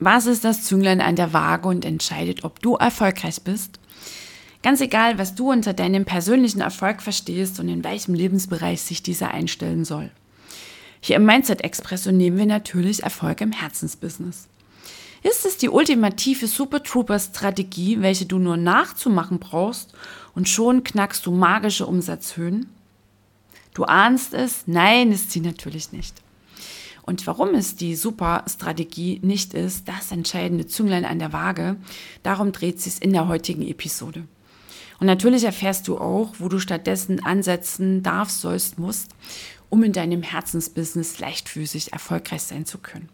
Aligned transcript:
Was 0.00 0.26
ist 0.26 0.44
das 0.44 0.62
Zünglein 0.62 1.00
an 1.00 1.16
der 1.16 1.32
Waage 1.32 1.68
und 1.68 1.84
entscheidet, 1.84 2.44
ob 2.44 2.62
du 2.62 2.76
erfolgreich 2.76 3.42
bist? 3.42 3.80
Ganz 4.62 4.80
egal, 4.80 5.18
was 5.18 5.34
du 5.34 5.50
unter 5.50 5.72
deinem 5.72 6.04
persönlichen 6.04 6.60
Erfolg 6.60 7.02
verstehst 7.02 7.58
und 7.58 7.68
in 7.68 7.82
welchem 7.82 8.14
Lebensbereich 8.14 8.80
sich 8.80 9.02
dieser 9.02 9.32
einstellen 9.32 9.84
soll. 9.84 10.10
Hier 11.00 11.16
im 11.16 11.24
Mindset 11.24 11.62
Expresso 11.62 12.12
nehmen 12.12 12.38
wir 12.38 12.46
natürlich 12.46 13.02
Erfolg 13.02 13.40
im 13.40 13.52
Herzensbusiness. 13.52 14.48
Ist 15.24 15.44
es 15.44 15.58
die 15.58 15.68
ultimative 15.68 16.46
Super 16.46 16.82
Trooper 16.82 17.18
Strategie, 17.18 18.00
welche 18.00 18.26
du 18.26 18.38
nur 18.38 18.56
nachzumachen 18.56 19.40
brauchst 19.40 19.94
und 20.34 20.48
schon 20.48 20.84
knackst 20.84 21.26
du 21.26 21.32
magische 21.32 21.86
Umsatzhöhen? 21.86 22.68
Du 23.74 23.84
ahnst 23.84 24.32
es? 24.32 24.64
Nein, 24.66 25.10
ist 25.10 25.32
sie 25.32 25.40
natürlich 25.40 25.90
nicht. 25.90 26.22
Und 27.08 27.26
warum 27.26 27.54
es 27.54 27.74
die 27.74 27.96
Super-Strategie 27.96 29.18
nicht 29.22 29.54
ist, 29.54 29.88
das 29.88 30.12
entscheidende 30.12 30.66
Zünglein 30.66 31.06
an 31.06 31.18
der 31.18 31.32
Waage, 31.32 31.76
darum 32.22 32.52
dreht 32.52 32.82
sich 32.82 33.00
in 33.00 33.14
der 33.14 33.28
heutigen 33.28 33.66
Episode. 33.66 34.24
Und 35.00 35.06
natürlich 35.06 35.44
erfährst 35.44 35.88
du 35.88 35.96
auch, 35.96 36.34
wo 36.38 36.50
du 36.50 36.58
stattdessen 36.58 37.24
ansetzen 37.24 38.02
darfst, 38.02 38.42
sollst, 38.42 38.78
musst, 38.78 39.12
um 39.70 39.82
in 39.84 39.94
deinem 39.94 40.22
Herzensbusiness 40.22 41.18
leichtfüßig 41.18 41.94
erfolgreich 41.94 42.42
sein 42.42 42.66
zu 42.66 42.76
können. 42.76 43.08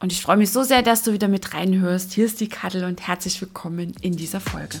Und 0.00 0.10
ich 0.10 0.20
freue 0.20 0.36
mich 0.36 0.50
so 0.50 0.64
sehr, 0.64 0.82
dass 0.82 1.04
du 1.04 1.12
wieder 1.12 1.28
mit 1.28 1.54
reinhörst. 1.54 2.14
Hier 2.14 2.26
ist 2.26 2.40
die 2.40 2.48
Kattel 2.48 2.82
und 2.82 3.06
herzlich 3.06 3.40
willkommen 3.40 3.92
in 4.00 4.16
dieser 4.16 4.40
Folge. 4.40 4.80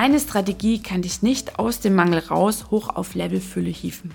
Eine 0.00 0.18
Strategie 0.18 0.82
kann 0.82 1.02
dich 1.02 1.20
nicht 1.20 1.58
aus 1.58 1.80
dem 1.80 1.94
Mangel 1.94 2.20
raus 2.20 2.70
hoch 2.70 2.88
auf 2.88 3.14
Levelfülle 3.14 3.68
hieven. 3.68 4.12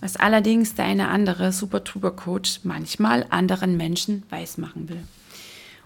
Was 0.00 0.16
allerdings 0.16 0.74
deine 0.74 1.08
andere 1.08 1.50
Super 1.50 1.82
Trooper 1.82 2.10
Coach 2.10 2.60
manchmal 2.62 3.24
anderen 3.30 3.78
Menschen 3.78 4.22
weismachen 4.28 4.90
will. 4.90 5.02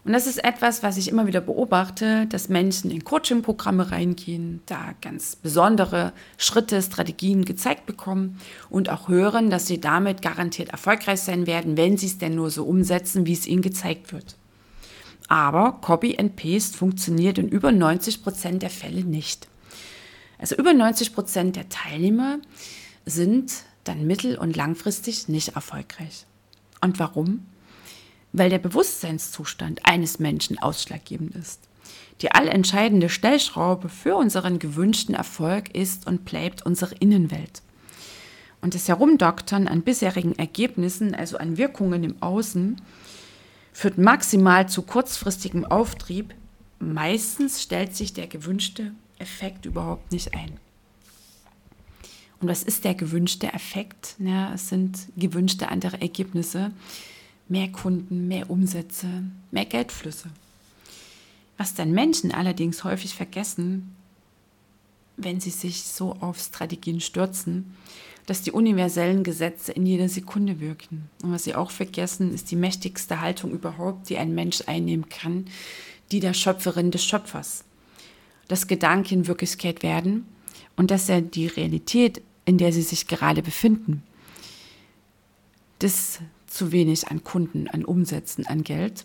Und 0.05 0.13
das 0.13 0.27
ist 0.27 0.43
etwas, 0.43 0.83
was 0.83 0.97
ich 0.97 1.07
immer 1.07 1.29
wieder 1.29 1.41
beobachte, 1.41 2.27
dass 2.27 2.49
Menschen 2.49 2.91
in 2.91 3.05
Coaching-Programme 3.05 3.93
reingehen, 3.93 4.61
da 4.67 4.95
ganz 5.01 5.37
besondere 5.37 6.13
Schritte, 6.37 6.83
Strategien 6.83 7.45
gezeigt 7.45 7.87
bekommen 7.87 8.41
und 8.71 8.91
auch 8.91 9.07
hören, 9.07 9.51
dass 9.51 9.69
sie 9.69 9.81
damit 9.81 10.21
garantiert 10.21 10.71
erfolgreich 10.71 11.21
sein 11.21 11.47
werden, 11.47 11.77
wenn 11.77 11.97
sie 11.97 12.07
es 12.07 12.19
denn 12.19 12.35
nur 12.35 12.51
so 12.51 12.65
umsetzen, 12.65 13.25
wie 13.25 13.35
es 13.35 13.47
ihnen 13.47 13.63
gezeigt 13.63 14.13
wird. 14.13 14.35
Aber 15.29 15.79
Copy 15.81 16.19
and 16.19 16.37
Paste 16.37 16.77
funktioniert 16.77 17.39
in 17.39 17.49
über 17.49 17.73
90 17.73 18.23
Prozent 18.23 18.63
der 18.63 18.71
Fälle 18.71 19.05
nicht. 19.05 19.49
Also 20.39 20.57
über 20.57 20.73
90 20.73 21.15
Prozent 21.15 21.57
der 21.57 21.69
Teilnehmer 21.69 22.39
sind 23.07 23.53
dann 23.85 24.07
mittel- 24.07 24.39
und 24.39 24.57
langfristig 24.57 25.29
nicht 25.29 25.55
erfolgreich. 25.55 26.27
Und 26.81 26.99
warum? 26.99 27.47
Weil 28.33 28.51
der 28.51 28.59
Bewusstseinszustand 28.59 29.81
eines 29.85 30.19
Menschen 30.19 30.59
ausschlaggebend 30.59 31.35
ist. 31.37 31.61
Die 32.21 32.33
allentscheidende 32.33 33.09
Stellschraube 33.09 33.89
für 33.89 34.17
unseren 34.17 34.59
gewünschten 34.59 35.15
Erfolg 35.15 35.75
ist 35.75 36.07
und 36.07 36.25
bleibt 36.25 36.65
unsere 36.65 36.95
Innenwelt. 36.97 37.63
Und 38.61 38.75
das 38.75 38.89
Herumdoktern 38.89 39.69
an 39.69 39.83
bisherigen 39.83 40.39
Ergebnissen, 40.39 41.15
also 41.15 41.37
an 41.37 41.59
Wirkungen 41.59 42.03
im 42.05 42.23
Außen, 42.23 42.81
führt 43.75 43.99
maximal 43.99 44.67
zu 44.69 44.83
kurzfristigem 44.83 45.67
Auftrieb. 45.67 46.33
Meistens 46.79 47.61
stellt 47.61 47.95
sich 47.95 48.15
der 48.15 48.29
gewünschte 48.29 48.93
Effekt 49.19 49.67
überhaupt 49.67 50.13
nicht 50.13 50.33
ein. 50.33 50.59
Und 52.41 52.49
was 52.49 52.63
ist 52.63 52.85
der 52.85 52.95
gewünschte 52.95 53.53
Effekt? 53.53 54.15
Ja, 54.19 54.55
es 54.55 54.69
sind 54.69 55.09
gewünschte 55.17 55.69
andere 55.69 56.01
Ergebnisse. 56.01 56.71
Mehr 57.49 57.71
Kunden, 57.71 58.29
mehr 58.29 58.49
Umsätze, 58.49 59.25
mehr 59.51 59.65
Geldflüsse. 59.67 60.31
Was 61.59 61.75
dann 61.75 61.91
Menschen 61.93 62.33
allerdings 62.33 62.85
häufig 62.85 63.15
vergessen, 63.15 63.95
wenn 65.17 65.41
sie 65.41 65.51
sich 65.51 65.85
so 65.85 66.13
auf 66.21 66.39
Strategien 66.39 67.01
stürzen, 67.01 67.77
dass 68.27 68.43
die 68.43 68.53
universellen 68.53 69.23
Gesetze 69.23 69.73
in 69.73 69.87
jeder 69.87 70.09
Sekunde 70.09 70.61
wirken. 70.61 71.09
Und 71.23 71.33
was 71.33 71.45
sie 71.45 71.55
auch 71.55 71.71
vergessen, 71.71 72.33
ist 72.33 72.51
die 72.51 72.57
mächtigste 72.57 73.21
Haltung 73.21 73.51
überhaupt, 73.51 74.09
die 74.09 74.17
ein 74.17 74.35
Mensch 74.35 74.63
einnehmen 74.67 75.09
kann, 75.09 75.47
die 76.11 76.21
der 76.21 76.35
Schöpferin 76.35 76.91
des 76.91 77.05
Schöpfers. 77.05 77.65
Dass 78.49 78.67
Gedanken 78.67 79.27
Wirklichkeit 79.27 79.83
werden 79.83 80.27
und 80.77 80.91
dass 80.91 81.09
er 81.09 81.21
die 81.21 81.47
Realität, 81.47 82.23
in 82.45 82.59
der 82.59 82.73
sie 82.73 82.83
sich 82.83 83.07
gerade 83.07 83.43
befinden, 83.43 84.03
das 85.79 86.21
zu 86.47 86.73
wenig 86.73 87.09
an 87.09 87.25
Kunden, 87.25 87.69
an 87.69 87.85
Umsätzen, 87.85 88.47
an 88.47 88.63
Geld, 88.63 89.05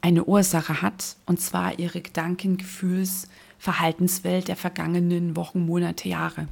eine 0.00 0.24
Ursache 0.24 0.80
hat, 0.80 1.16
und 1.26 1.40
zwar 1.40 1.78
ihre 1.78 2.00
Gedanken, 2.00 2.56
Gefühls, 2.56 3.28
Verhaltenswelt 3.58 4.48
der 4.48 4.56
vergangenen 4.56 5.34
Wochen, 5.34 5.66
Monate, 5.66 6.08
Jahre. 6.08 6.46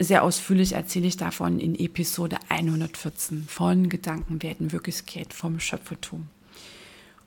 Sehr 0.00 0.22
ausführlich 0.22 0.74
erzähle 0.74 1.08
ich 1.08 1.16
davon 1.16 1.58
in 1.58 1.74
Episode 1.74 2.38
114 2.48 3.44
von 3.48 3.88
Gedanken 3.88 4.44
werden 4.44 4.70
Wirklichkeit 4.70 5.32
vom 5.32 5.58
Schöpfertum. 5.58 6.28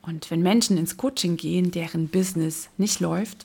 Und 0.00 0.30
wenn 0.30 0.40
Menschen 0.40 0.78
ins 0.78 0.96
Coaching 0.96 1.36
gehen, 1.36 1.70
deren 1.70 2.08
Business 2.08 2.70
nicht 2.78 3.00
läuft, 3.00 3.44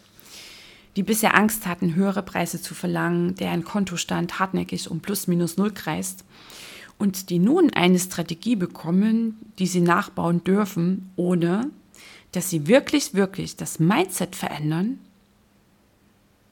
die 0.95 1.03
bisher 1.03 1.35
Angst 1.35 1.67
hatten, 1.67 1.95
höhere 1.95 2.23
Preise 2.23 2.61
zu 2.61 2.73
verlangen, 2.73 3.35
deren 3.35 3.65
Kontostand 3.65 4.39
hartnäckig 4.39 4.89
um 4.89 5.01
plus 5.01 5.27
minus 5.27 5.57
null 5.57 5.71
kreist 5.71 6.23
und 6.97 7.29
die 7.29 7.39
nun 7.39 7.69
eine 7.73 7.99
Strategie 7.99 8.55
bekommen, 8.55 9.37
die 9.59 9.67
sie 9.67 9.81
nachbauen 9.81 10.45
dürfen, 10.45 11.11
ohne 11.17 11.69
dass 12.31 12.49
sie 12.49 12.67
wirklich, 12.67 13.13
wirklich 13.13 13.57
das 13.57 13.79
Mindset 13.79 14.37
verändern, 14.37 14.99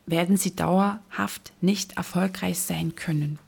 werden 0.06 0.38
sie 0.38 0.56
dauerhaft 0.56 1.52
nicht 1.62 1.98
erfolgreich 1.98 2.60
sein 2.60 2.96
können. 2.96 3.40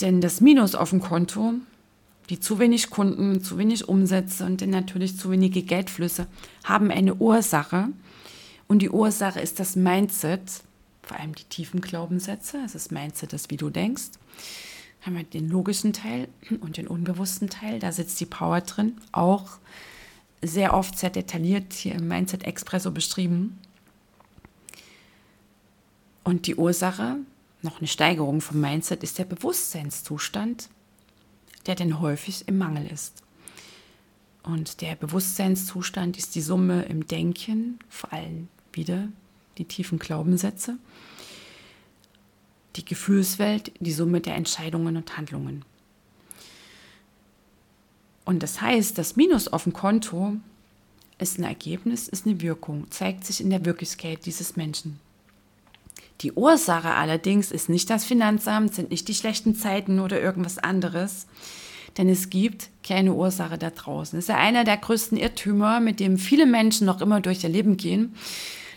Denn 0.00 0.20
das 0.20 0.40
Minus 0.40 0.74
auf 0.74 0.90
dem 0.90 1.00
Konto, 1.00 1.54
die 2.28 2.40
zu 2.40 2.58
wenig 2.58 2.90
Kunden, 2.90 3.42
zu 3.42 3.56
wenig 3.56 3.88
Umsätze 3.88 4.44
und 4.44 4.60
dann 4.60 4.70
natürlich 4.70 5.16
zu 5.16 5.30
wenige 5.30 5.62
Geldflüsse 5.62 6.26
haben 6.64 6.90
eine 6.90 7.14
Ursache. 7.14 7.88
Und 8.68 8.80
die 8.80 8.90
Ursache 8.90 9.40
ist 9.40 9.60
das 9.60 9.76
Mindset, 9.76 10.40
vor 11.02 11.18
allem 11.18 11.34
die 11.34 11.44
tiefen 11.44 11.80
Glaubenssätze. 11.80 12.58
Es 12.64 12.74
ist 12.74 12.90
Mindset, 12.90 13.32
das 13.32 13.48
wie 13.48 13.56
du 13.56 13.70
denkst. 13.70 14.10
Haben 15.02 15.16
wir 15.16 15.22
den 15.22 15.48
logischen 15.48 15.92
Teil 15.92 16.28
und 16.60 16.76
den 16.76 16.88
unbewussten 16.88 17.48
Teil. 17.48 17.78
Da 17.78 17.92
sitzt 17.92 18.18
die 18.20 18.26
Power 18.26 18.60
drin. 18.60 18.96
Auch 19.12 19.58
sehr 20.42 20.74
oft 20.74 20.98
sehr 20.98 21.10
detailliert 21.10 21.72
hier 21.72 21.94
im 21.94 22.08
Mindset 22.08 22.44
Expresso 22.44 22.90
beschrieben. 22.90 23.56
Und 26.26 26.48
die 26.48 26.56
Ursache, 26.56 27.18
noch 27.62 27.78
eine 27.78 27.86
Steigerung 27.86 28.40
vom 28.40 28.60
Mindset, 28.60 29.04
ist 29.04 29.16
der 29.16 29.24
Bewusstseinszustand, 29.24 30.68
der 31.66 31.76
denn 31.76 32.00
häufig 32.00 32.48
im 32.48 32.58
Mangel 32.58 32.84
ist. 32.90 33.22
Und 34.42 34.80
der 34.80 34.96
Bewusstseinszustand 34.96 36.16
ist 36.16 36.34
die 36.34 36.40
Summe 36.40 36.82
im 36.86 37.06
Denken, 37.06 37.78
vor 37.88 38.12
allem 38.12 38.48
wieder 38.72 39.06
die 39.56 39.66
tiefen 39.66 40.00
Glaubenssätze, 40.00 40.78
die 42.74 42.84
Gefühlswelt, 42.84 43.70
die 43.78 43.92
Summe 43.92 44.20
der 44.20 44.34
Entscheidungen 44.34 44.96
und 44.96 45.16
Handlungen. 45.16 45.64
Und 48.24 48.42
das 48.42 48.60
heißt, 48.60 48.98
das 48.98 49.14
Minus 49.14 49.46
auf 49.46 49.62
dem 49.62 49.74
Konto 49.74 50.34
ist 51.18 51.38
ein 51.38 51.44
Ergebnis, 51.44 52.08
ist 52.08 52.26
eine 52.26 52.40
Wirkung, 52.40 52.90
zeigt 52.90 53.24
sich 53.24 53.40
in 53.40 53.50
der 53.50 53.64
Wirklichkeit 53.64 54.26
dieses 54.26 54.56
Menschen. 54.56 54.98
Die 56.22 56.32
Ursache 56.32 56.94
allerdings 56.94 57.50
ist 57.50 57.68
nicht 57.68 57.90
das 57.90 58.04
Finanzamt, 58.04 58.74
sind 58.74 58.90
nicht 58.90 59.06
die 59.08 59.14
schlechten 59.14 59.54
Zeiten 59.54 60.00
oder 60.00 60.20
irgendwas 60.20 60.58
anderes. 60.58 61.26
Denn 61.98 62.08
es 62.08 62.30
gibt 62.30 62.68
keine 62.82 63.14
Ursache 63.14 63.58
da 63.58 63.70
draußen. 63.70 64.18
Das 64.18 64.24
ist 64.24 64.28
ja 64.28 64.36
einer 64.36 64.64
der 64.64 64.76
größten 64.76 65.16
Irrtümer, 65.16 65.80
mit 65.80 66.00
dem 66.00 66.18
viele 66.18 66.46
Menschen 66.46 66.86
noch 66.86 67.00
immer 67.00 67.20
durch 67.20 67.42
ihr 67.42 67.50
Leben 67.50 67.76
gehen, 67.76 68.14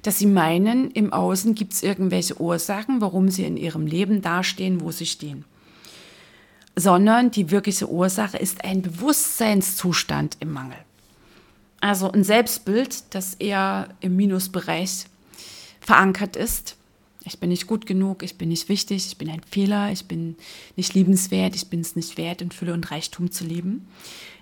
dass 0.04 0.20
sie 0.20 0.26
meinen, 0.26 0.92
im 0.92 1.12
Außen 1.12 1.56
gibt 1.56 1.74
es 1.74 1.84
irgendwelche 1.84 2.40
Ursachen, 2.40 3.02
warum 3.02 3.30
sie 3.30 3.44
in 3.44 3.58
ihrem 3.58 3.86
Leben 3.86 4.22
dastehen, 4.22 4.82
wo 4.82 4.92
sie 4.92 5.06
stehen. 5.06 5.44
Sondern 6.76 7.32
die 7.32 7.52
wirkliche 7.52 7.90
Ursache 7.90 8.38
ist 8.38 8.64
ein 8.64 8.82
Bewusstseinszustand 8.82 10.38
im 10.40 10.54
Mangel. 10.54 10.78
Also 11.82 12.12
ein 12.12 12.24
Selbstbild, 12.24 13.14
das 13.14 13.36
eher 13.36 13.90
im 14.00 14.16
Minusbereich 14.16 15.06
verankert 15.82 16.36
ist. 16.36 16.78
Ich 17.30 17.40
bin 17.40 17.50
nicht 17.50 17.68
gut 17.68 17.86
genug, 17.86 18.24
ich 18.24 18.38
bin 18.38 18.50
nicht 18.50 18.70
wichtig, 18.70 19.06
ich 19.06 19.18
bin 19.18 19.30
ein 19.30 19.42
Fehler, 19.50 19.92
ich 19.92 20.06
bin 20.06 20.36
nicht 20.76 20.96
liebenswert, 20.96 21.56
ich 21.56 21.68
bin 21.68 21.80
es 21.80 21.96
nicht 21.96 22.18
wert, 22.18 22.42
in 22.42 22.52
Fülle 22.52 22.74
und 22.74 22.90
Reichtum 22.90 23.32
zu 23.32 23.46
leben. 23.46 23.88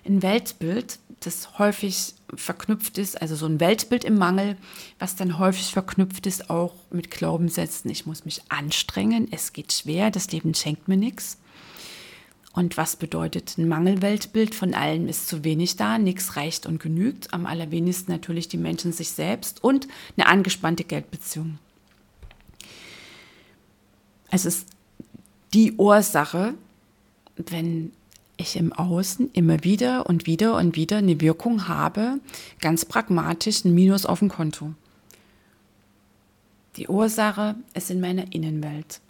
Ein 0.06 0.22
Weltbild, 0.22 0.98
das 1.20 1.58
häufig 1.58 2.14
verknüpft 2.34 2.96
ist, 2.96 3.20
also 3.20 3.36
so 3.36 3.44
ein 3.44 3.60
Weltbild 3.60 4.04
im 4.04 4.16
Mangel, 4.16 4.56
was 4.98 5.16
dann 5.16 5.38
häufig 5.38 5.66
verknüpft 5.66 6.26
ist 6.26 6.48
auch 6.48 6.74
mit 6.90 7.10
Glaubenssätzen, 7.10 7.90
ich 7.90 8.06
muss 8.06 8.24
mich 8.24 8.40
anstrengen, 8.48 9.28
es 9.30 9.52
geht 9.52 9.72
schwer, 9.72 10.10
das 10.10 10.32
Leben 10.32 10.54
schenkt 10.54 10.88
mir 10.88 10.96
nichts. 10.96 11.36
Und 12.54 12.76
was 12.76 12.96
bedeutet 12.96 13.56
ein 13.58 13.68
Mangelweltbild? 13.68 14.54
Von 14.54 14.74
allem 14.74 15.06
ist 15.06 15.28
zu 15.28 15.44
wenig 15.44 15.76
da, 15.76 15.98
nichts 15.98 16.34
reicht 16.34 16.66
und 16.66 16.80
genügt. 16.80 17.32
Am 17.32 17.46
allerwenigsten 17.46 18.10
natürlich 18.10 18.48
die 18.48 18.56
Menschen 18.56 18.92
sich 18.92 19.10
selbst 19.10 19.62
und 19.62 19.86
eine 20.16 20.26
angespannte 20.26 20.82
Geldbeziehung. 20.82 21.58
Es 24.30 24.44
ist 24.44 24.66
die 25.54 25.72
Ursache, 25.72 26.54
wenn 27.36 27.92
ich 28.36 28.56
im 28.56 28.72
Außen 28.72 29.30
immer 29.32 29.64
wieder 29.64 30.06
und 30.06 30.26
wieder 30.26 30.56
und 30.56 30.76
wieder 30.76 30.98
eine 30.98 31.20
Wirkung 31.20 31.68
habe, 31.68 32.20
ganz 32.60 32.84
pragmatisch 32.84 33.64
ein 33.64 33.74
Minus 33.74 34.06
auf 34.06 34.20
dem 34.20 34.28
Konto. 34.28 34.74
Die 36.76 36.86
Ursache 36.86 37.56
ist 37.74 37.90
in 37.90 38.00
meiner 38.00 38.32
Innenwelt. 38.32 39.00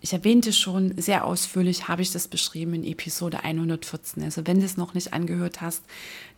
Ich 0.00 0.12
erwähnte 0.12 0.52
schon 0.52 1.00
sehr 1.00 1.24
ausführlich, 1.24 1.88
habe 1.88 2.02
ich 2.02 2.12
das 2.12 2.28
beschrieben 2.28 2.74
in 2.74 2.84
Episode 2.84 3.42
114. 3.42 4.22
Also 4.22 4.46
wenn 4.46 4.58
du 4.60 4.64
es 4.64 4.76
noch 4.76 4.94
nicht 4.94 5.12
angehört 5.12 5.60
hast, 5.60 5.82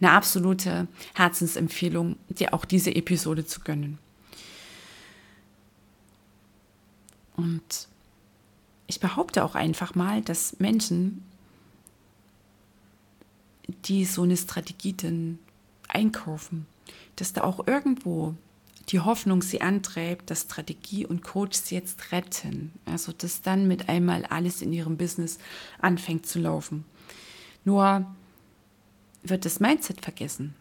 eine 0.00 0.12
absolute 0.12 0.88
Herzensempfehlung, 1.14 2.16
dir 2.28 2.54
auch 2.54 2.64
diese 2.64 2.94
Episode 2.94 3.44
zu 3.44 3.60
gönnen. 3.60 3.98
Und 7.36 7.88
ich 8.87 9.00
behaupte 9.00 9.44
auch 9.44 9.55
einfach 9.55 9.94
mal, 9.94 10.23
dass 10.23 10.59
Menschen, 10.59 11.25
die 13.85 14.05
so 14.05 14.23
eine 14.23 14.37
Strategie 14.37 14.93
denn 14.93 15.38
einkaufen, 15.88 16.67
dass 17.17 17.33
da 17.33 17.43
auch 17.43 17.67
irgendwo 17.67 18.35
die 18.88 19.00
Hoffnung 19.00 19.43
sie 19.43 19.61
antreibt, 19.61 20.31
dass 20.31 20.43
Strategie 20.43 21.06
und 21.06 21.23
Coach 21.23 21.59
sie 21.59 21.75
jetzt 21.75 22.12
retten. 22.12 22.73
Also 22.85 23.12
dass 23.12 23.43
dann 23.43 23.67
mit 23.67 23.88
einmal 23.88 24.25
alles 24.27 24.62
in 24.62 24.73
ihrem 24.73 24.97
Business 24.97 25.38
anfängt 25.81 26.27
zu 26.27 26.38
laufen. 26.38 26.85
Nur 27.65 28.06
wird 29.25 29.44
das 29.44 29.59
Mindset 29.59 30.03
vergessen, 30.03 30.55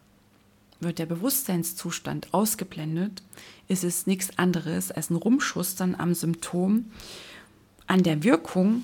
wird 0.80 0.98
der 0.98 1.06
Bewusstseinszustand 1.06 2.34
ausgeblendet, 2.34 3.22
ist 3.68 3.84
es 3.84 4.08
nichts 4.08 4.40
anderes 4.40 4.92
als 4.92 5.12
ein 5.12 5.16
Rumschustern 5.16 5.94
am 5.94 6.16
Symptom, 6.16 6.92
an 7.88 8.04
der 8.04 8.24
Wirkung 8.24 8.84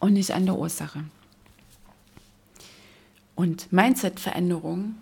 und 0.00 0.14
nicht 0.14 0.32
an 0.32 0.46
der 0.46 0.56
Ursache. 0.56 1.04
Und 3.34 3.72
Mindset-Veränderung 3.72 4.94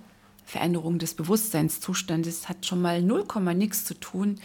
Veränderung 0.53 0.99
des 0.99 1.15
Bewusstseinszustandes 1.15 2.47
hat 2.47 2.67
schon 2.67 2.83
mal 2.83 3.01
0, 3.01 3.25
nichts 3.55 3.87
zu 3.87 3.95
tun 3.95 4.39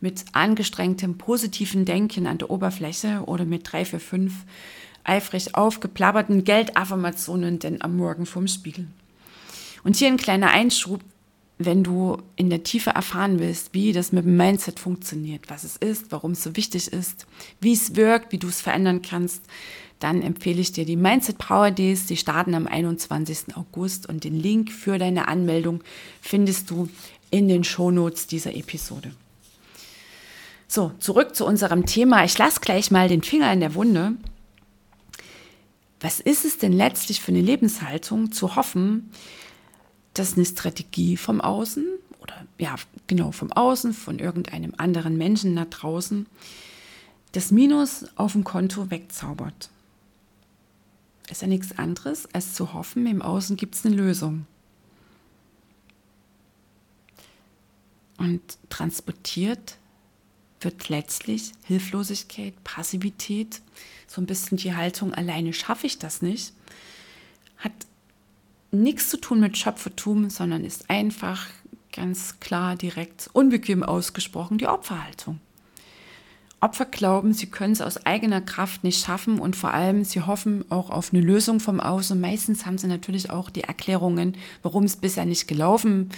mit 0.00 0.24
angestrengtem 0.32 1.18
positiven 1.18 1.84
Denken 1.84 2.28
an 2.28 2.38
der 2.38 2.50
Oberfläche 2.50 3.24
oder 3.26 3.44
mit 3.44 3.72
drei, 3.72 3.84
vier, 3.84 3.98
fünf 3.98 4.32
eifrig 5.02 5.56
aufgeplapperten 5.56 6.44
Geldaffirmationen 6.44 7.58
denn 7.58 7.82
am 7.82 7.96
Morgen 7.96 8.24
vom 8.24 8.46
Spiegel. 8.46 8.86
Und 9.82 9.96
hier 9.96 10.08
ein 10.08 10.16
kleiner 10.16 10.50
Einschub, 10.50 11.00
wenn 11.58 11.82
du 11.82 12.18
in 12.36 12.50
der 12.50 12.62
Tiefe 12.62 12.90
erfahren 12.90 13.40
willst, 13.40 13.74
wie 13.74 13.92
das 13.92 14.12
mit 14.12 14.24
dem 14.24 14.36
Mindset 14.36 14.78
funktioniert, 14.78 15.50
was 15.50 15.64
es 15.64 15.76
ist, 15.76 16.12
warum 16.12 16.32
es 16.32 16.42
so 16.42 16.54
wichtig 16.56 16.92
ist, 16.92 17.26
wie 17.60 17.72
es 17.72 17.96
wirkt, 17.96 18.32
wie 18.32 18.38
du 18.38 18.48
es 18.48 18.60
verändern 18.60 19.02
kannst, 19.02 19.42
dann 19.98 20.22
empfehle 20.22 20.60
ich 20.60 20.70
dir 20.70 20.84
die 20.84 20.96
Mindset 20.96 21.38
Power 21.38 21.72
Days. 21.72 22.06
Die 22.06 22.16
starten 22.16 22.54
am 22.54 22.68
21. 22.68 23.56
August 23.56 24.08
und 24.08 24.22
den 24.22 24.38
Link 24.38 24.70
für 24.70 24.98
deine 24.98 25.26
Anmeldung 25.26 25.82
findest 26.20 26.70
du 26.70 26.88
in 27.30 27.48
den 27.48 27.64
Shownotes 27.64 28.28
dieser 28.28 28.54
Episode. 28.54 29.12
So, 30.68 30.92
zurück 31.00 31.34
zu 31.34 31.44
unserem 31.44 31.86
Thema. 31.86 32.24
Ich 32.24 32.38
lasse 32.38 32.60
gleich 32.60 32.90
mal 32.90 33.08
den 33.08 33.22
Finger 33.22 33.52
in 33.52 33.60
der 33.60 33.74
Wunde. 33.74 34.12
Was 36.00 36.20
ist 36.20 36.44
es 36.44 36.58
denn 36.58 36.72
letztlich 36.72 37.20
für 37.20 37.32
eine 37.32 37.40
Lebenshaltung 37.40 38.30
zu 38.30 38.54
hoffen, 38.54 39.10
dass 40.18 40.34
eine 40.34 40.44
Strategie 40.44 41.16
vom 41.16 41.40
Außen 41.40 41.86
oder 42.20 42.34
ja, 42.58 42.74
genau 43.06 43.32
vom 43.32 43.52
Außen, 43.52 43.92
von 43.92 44.18
irgendeinem 44.18 44.74
anderen 44.76 45.16
Menschen 45.16 45.56
da 45.56 45.64
draußen, 45.64 46.26
das 47.32 47.50
Minus 47.50 48.06
auf 48.16 48.32
dem 48.32 48.44
Konto 48.44 48.90
wegzaubert? 48.90 49.70
ist 51.30 51.42
ja 51.42 51.48
nichts 51.48 51.78
anderes, 51.78 52.26
als 52.32 52.54
zu 52.54 52.72
hoffen, 52.72 53.06
im 53.06 53.22
Außen 53.22 53.56
gibt 53.56 53.74
es 53.74 53.84
eine 53.84 53.94
Lösung. 53.94 54.46
Und 58.16 58.40
transportiert 58.68 59.76
wird 60.60 60.88
letztlich 60.88 61.52
Hilflosigkeit, 61.64 62.64
Passivität, 62.64 63.60
so 64.06 64.20
ein 64.20 64.26
bisschen 64.26 64.58
die 64.58 64.74
Haltung, 64.74 65.14
alleine 65.14 65.52
schaffe 65.52 65.86
ich 65.86 65.98
das 65.98 66.20
nicht, 66.22 66.52
hat 67.58 67.72
nichts 68.70 69.08
zu 69.08 69.18
tun 69.18 69.40
mit 69.40 69.56
Schöpfertum, 69.56 70.30
sondern 70.30 70.64
ist 70.64 70.90
einfach 70.90 71.46
ganz 71.92 72.38
klar, 72.40 72.76
direkt, 72.76 73.28
unbequem 73.32 73.82
ausgesprochen 73.82 74.58
die 74.58 74.66
Opferhaltung. 74.66 75.40
Opfer 76.60 76.86
glauben, 76.86 77.32
sie 77.32 77.46
können 77.46 77.72
es 77.72 77.80
aus 77.80 78.04
eigener 78.04 78.40
Kraft 78.40 78.82
nicht 78.82 79.04
schaffen 79.04 79.38
und 79.38 79.54
vor 79.54 79.72
allem 79.72 80.04
sie 80.04 80.22
hoffen 80.22 80.64
auch 80.70 80.90
auf 80.90 81.12
eine 81.12 81.22
Lösung 81.22 81.60
vom 81.60 81.78
Außen. 81.78 82.20
Meistens 82.20 82.66
haben 82.66 82.78
sie 82.78 82.88
natürlich 82.88 83.30
auch 83.30 83.48
die 83.48 83.62
Erklärungen, 83.62 84.36
warum 84.62 84.84
es 84.84 84.96
bisher 84.96 85.24
nicht 85.24 85.46
gelaufen 85.46 86.10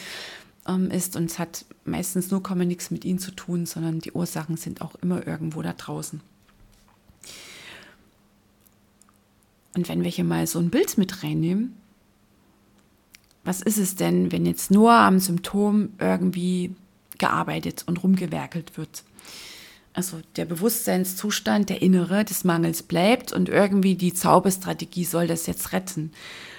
ähm, 0.66 0.90
ist 0.90 1.16
und 1.16 1.24
es 1.24 1.38
hat 1.38 1.66
meistens 1.84 2.30
nur 2.30 2.42
kommen 2.42 2.68
nichts 2.68 2.90
mit 2.90 3.04
ihnen 3.04 3.18
zu 3.18 3.32
tun, 3.32 3.66
sondern 3.66 4.00
die 4.00 4.12
Ursachen 4.12 4.56
sind 4.56 4.80
auch 4.80 4.94
immer 4.96 5.26
irgendwo 5.26 5.60
da 5.60 5.74
draußen. 5.74 6.22
Und 9.74 9.88
wenn 9.88 10.02
wir 10.02 10.10
hier 10.10 10.24
mal 10.24 10.46
so 10.46 10.58
ein 10.58 10.70
Bild 10.70 10.96
mit 10.96 11.22
reinnehmen, 11.22 11.76
was 13.44 13.62
ist 13.62 13.78
es 13.78 13.96
denn, 13.96 14.32
wenn 14.32 14.46
jetzt 14.46 14.70
nur 14.70 14.92
am 14.92 15.18
Symptom 15.18 15.90
irgendwie 15.98 16.74
gearbeitet 17.18 17.84
und 17.86 18.02
rumgewerkelt 18.02 18.76
wird? 18.76 19.04
also 19.92 20.20
der 20.36 20.44
Bewusstseinszustand, 20.44 21.68
der 21.68 21.82
innere 21.82 22.24
des 22.24 22.44
Mangels 22.44 22.82
bleibt 22.82 23.32
und 23.32 23.48
irgendwie 23.48 23.96
die 23.96 24.14
Zauberstrategie 24.14 25.04
soll 25.04 25.26
das 25.26 25.46
jetzt 25.46 25.72
retten. 25.72 26.12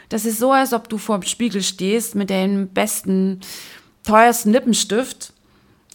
Das 0.09 0.25
ist 0.25 0.39
so, 0.39 0.51
als 0.51 0.73
ob 0.73 0.89
du 0.89 0.97
vor 0.97 1.19
dem 1.19 1.27
Spiegel 1.27 1.63
stehst 1.63 2.15
mit 2.15 2.29
deinem 2.29 2.67
besten, 2.67 3.39
teuersten 4.03 4.51
Lippenstift 4.51 5.33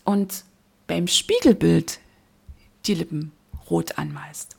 und 0.05 0.45
beim 0.87 1.07
Spiegelbild 1.07 1.99
die 2.87 2.95
Lippen 2.95 3.33
rot 3.69 3.99
anmalst. 3.99 4.57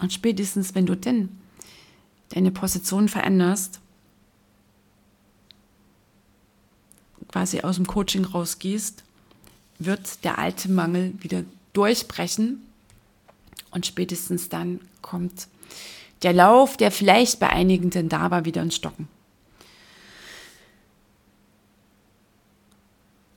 Und 0.00 0.12
spätestens, 0.12 0.74
wenn 0.74 0.86
du 0.86 0.96
denn 0.96 1.28
deine 2.30 2.50
Position 2.50 3.08
veränderst, 3.08 3.80
quasi 7.30 7.60
aus 7.60 7.76
dem 7.76 7.86
Coaching 7.86 8.24
rausgehst, 8.24 9.04
wird 9.78 10.24
der 10.24 10.38
alte 10.38 10.70
Mangel 10.70 11.14
wieder 11.20 11.44
durchbrechen 11.72 12.62
und 13.70 13.86
spätestens 13.86 14.48
dann 14.48 14.80
kommt 15.00 15.46
der 16.22 16.32
Lauf, 16.32 16.76
der 16.76 16.90
vielleicht 16.90 17.40
bei 17.40 17.48
einigen 17.48 17.90
denn 17.90 18.08
da 18.08 18.30
war, 18.30 18.44
wieder 18.44 18.62
ins 18.62 18.76
Stocken. 18.76 19.08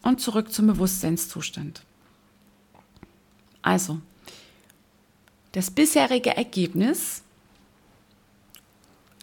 Und 0.02 0.20
zurück 0.20 0.52
zum 0.52 0.68
Bewusstseinszustand. 0.68 1.82
Also, 3.62 4.02
das 5.54 5.72
bisherige 5.72 6.36
Ergebnis 6.36 7.23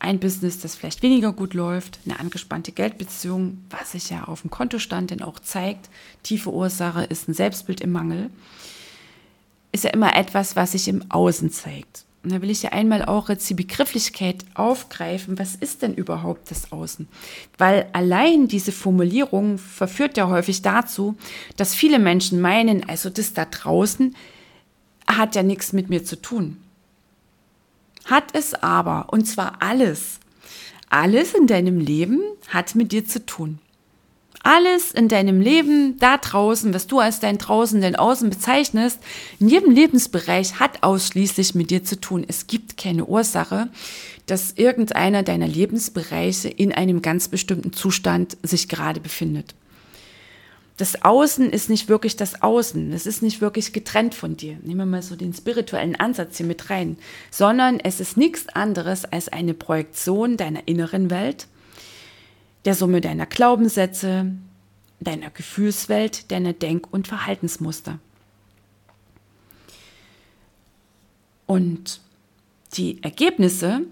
ein 0.00 0.18
Business, 0.18 0.58
das 0.58 0.74
vielleicht 0.74 1.02
weniger 1.02 1.32
gut 1.32 1.54
läuft, 1.54 2.00
eine 2.04 2.18
angespannte 2.18 2.72
Geldbeziehung, 2.72 3.64
was 3.70 3.92
sich 3.92 4.10
ja 4.10 4.24
auf 4.24 4.40
dem 4.40 4.50
Kontostand 4.50 5.10
denn 5.10 5.22
auch 5.22 5.38
zeigt. 5.38 5.88
Tiefe 6.22 6.50
Ursache 6.52 7.04
ist 7.04 7.28
ein 7.28 7.34
Selbstbild 7.34 7.80
im 7.80 7.92
Mangel. 7.92 8.30
ist 9.72 9.84
ja 9.84 9.90
immer 9.90 10.16
etwas, 10.16 10.56
was 10.56 10.72
sich 10.72 10.88
im 10.88 11.04
Außen 11.10 11.50
zeigt. 11.52 12.04
Und 12.22 12.32
da 12.32 12.42
will 12.42 12.50
ich 12.50 12.62
ja 12.62 12.72
einmal 12.72 13.04
auch 13.04 13.28
jetzt 13.28 13.48
die 13.48 13.54
Begrifflichkeit 13.54 14.44
aufgreifen. 14.54 15.38
Was 15.38 15.54
ist 15.54 15.80
denn 15.82 15.94
überhaupt 15.94 16.50
das 16.50 16.70
Außen? 16.70 17.08
Weil 17.56 17.88
allein 17.92 18.46
diese 18.46 18.72
Formulierung 18.72 19.56
verführt 19.56 20.16
ja 20.18 20.28
häufig 20.28 20.60
dazu, 20.60 21.16
dass 21.56 21.74
viele 21.74 21.98
Menschen 21.98 22.40
meinen, 22.40 22.86
also 22.88 23.08
das 23.08 23.32
da 23.32 23.46
draußen 23.46 24.14
hat 25.06 25.34
ja 25.34 25.42
nichts 25.42 25.72
mit 25.72 25.88
mir 25.88 26.04
zu 26.04 26.20
tun. 26.20 26.58
Hat 28.04 28.34
es 28.34 28.54
aber, 28.54 29.06
und 29.10 29.26
zwar 29.26 29.60
alles. 29.60 30.20
Alles 30.88 31.34
in 31.34 31.46
deinem 31.46 31.78
Leben 31.78 32.20
hat 32.48 32.74
mit 32.74 32.92
dir 32.92 33.04
zu 33.04 33.24
tun. 33.24 33.58
Alles 34.42 34.92
in 34.92 35.08
deinem 35.08 35.40
Leben, 35.40 35.98
da 35.98 36.16
draußen, 36.16 36.72
was 36.72 36.86
du 36.86 36.98
als 36.98 37.20
dein 37.20 37.36
Draußen, 37.36 37.80
dein 37.80 37.94
Außen 37.94 38.30
bezeichnest, 38.30 38.98
in 39.38 39.48
jedem 39.48 39.70
Lebensbereich 39.70 40.58
hat 40.58 40.82
ausschließlich 40.82 41.54
mit 41.54 41.70
dir 41.70 41.84
zu 41.84 42.00
tun. 42.00 42.24
Es 42.26 42.46
gibt 42.46 42.78
keine 42.78 43.04
Ursache, 43.04 43.68
dass 44.24 44.52
irgendeiner 44.52 45.22
deiner 45.22 45.46
Lebensbereiche 45.46 46.48
in 46.48 46.72
einem 46.72 47.02
ganz 47.02 47.28
bestimmten 47.28 47.74
Zustand 47.74 48.38
sich 48.42 48.68
gerade 48.68 49.00
befindet. 49.00 49.54
Das 50.80 51.02
Außen 51.02 51.50
ist 51.50 51.68
nicht 51.68 51.90
wirklich 51.90 52.16
das 52.16 52.40
Außen. 52.40 52.94
Es 52.94 53.04
ist 53.04 53.20
nicht 53.20 53.42
wirklich 53.42 53.74
getrennt 53.74 54.14
von 54.14 54.38
dir. 54.38 54.56
Nehmen 54.62 54.78
wir 54.78 54.86
mal 54.86 55.02
so 55.02 55.14
den 55.14 55.34
spirituellen 55.34 55.94
Ansatz 55.94 56.38
hier 56.38 56.46
mit 56.46 56.70
rein. 56.70 56.96
Sondern 57.30 57.80
es 57.80 58.00
ist 58.00 58.16
nichts 58.16 58.48
anderes 58.48 59.04
als 59.04 59.28
eine 59.28 59.52
Projektion 59.52 60.38
deiner 60.38 60.66
inneren 60.66 61.10
Welt 61.10 61.48
der 62.64 62.74
Summe 62.74 63.02
deiner 63.02 63.26
Glaubenssätze, 63.26 64.32
deiner 65.00 65.28
Gefühlswelt, 65.28 66.30
deiner 66.32 66.54
Denk- 66.54 66.90
und 66.90 67.06
Verhaltensmuster. 67.08 67.98
Und 71.44 72.00
die 72.72 73.02
Ergebnisse, 73.02 73.82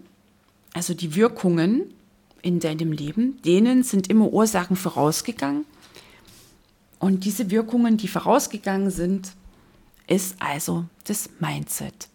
also 0.72 0.94
die 0.94 1.14
Wirkungen 1.14 1.92
in 2.40 2.60
deinem 2.60 2.92
Leben, 2.92 3.42
denen 3.42 3.82
sind 3.82 4.08
immer 4.08 4.32
Ursachen 4.32 4.76
vorausgegangen. 4.76 5.66
Und 6.98 7.24
diese 7.24 7.50
Wirkungen, 7.50 7.96
die 7.96 8.08
vorausgegangen 8.08 8.90
sind, 8.90 9.32
ist 10.06 10.36
also 10.40 10.84
das 11.04 11.30
Mindset 11.38 12.08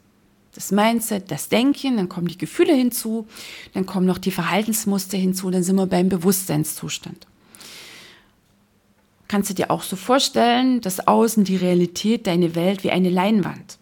das 0.53 0.71
Mindset, 0.71 1.31
das 1.31 1.49
Denken, 1.49 1.97
dann 1.97 2.09
kommen 2.09 2.27
die 2.27 2.37
Gefühle 2.37 2.73
hinzu, 2.73 3.27
dann 3.73 3.85
kommen 3.85 4.05
noch 4.05 4.17
die 4.17 4.31
Verhaltensmuster 4.31 5.17
hinzu, 5.17 5.49
dann 5.49 5.63
sind 5.63 5.75
wir 5.75 5.87
beim 5.87 6.09
Bewusstseinszustand. 6.09 7.27
Kannst 9.27 9.49
du 9.49 9.55
dir 9.55 9.71
auch 9.71 9.81
so 9.81 9.95
vorstellen, 9.95 10.79
dass 10.81 11.07
Außen 11.07 11.43
die 11.43 11.55
Realität, 11.55 12.27
deine 12.27 12.53
Welt 12.53 12.83
wie 12.83 12.91
eine 12.91 13.09
Leinwand. 13.09 13.79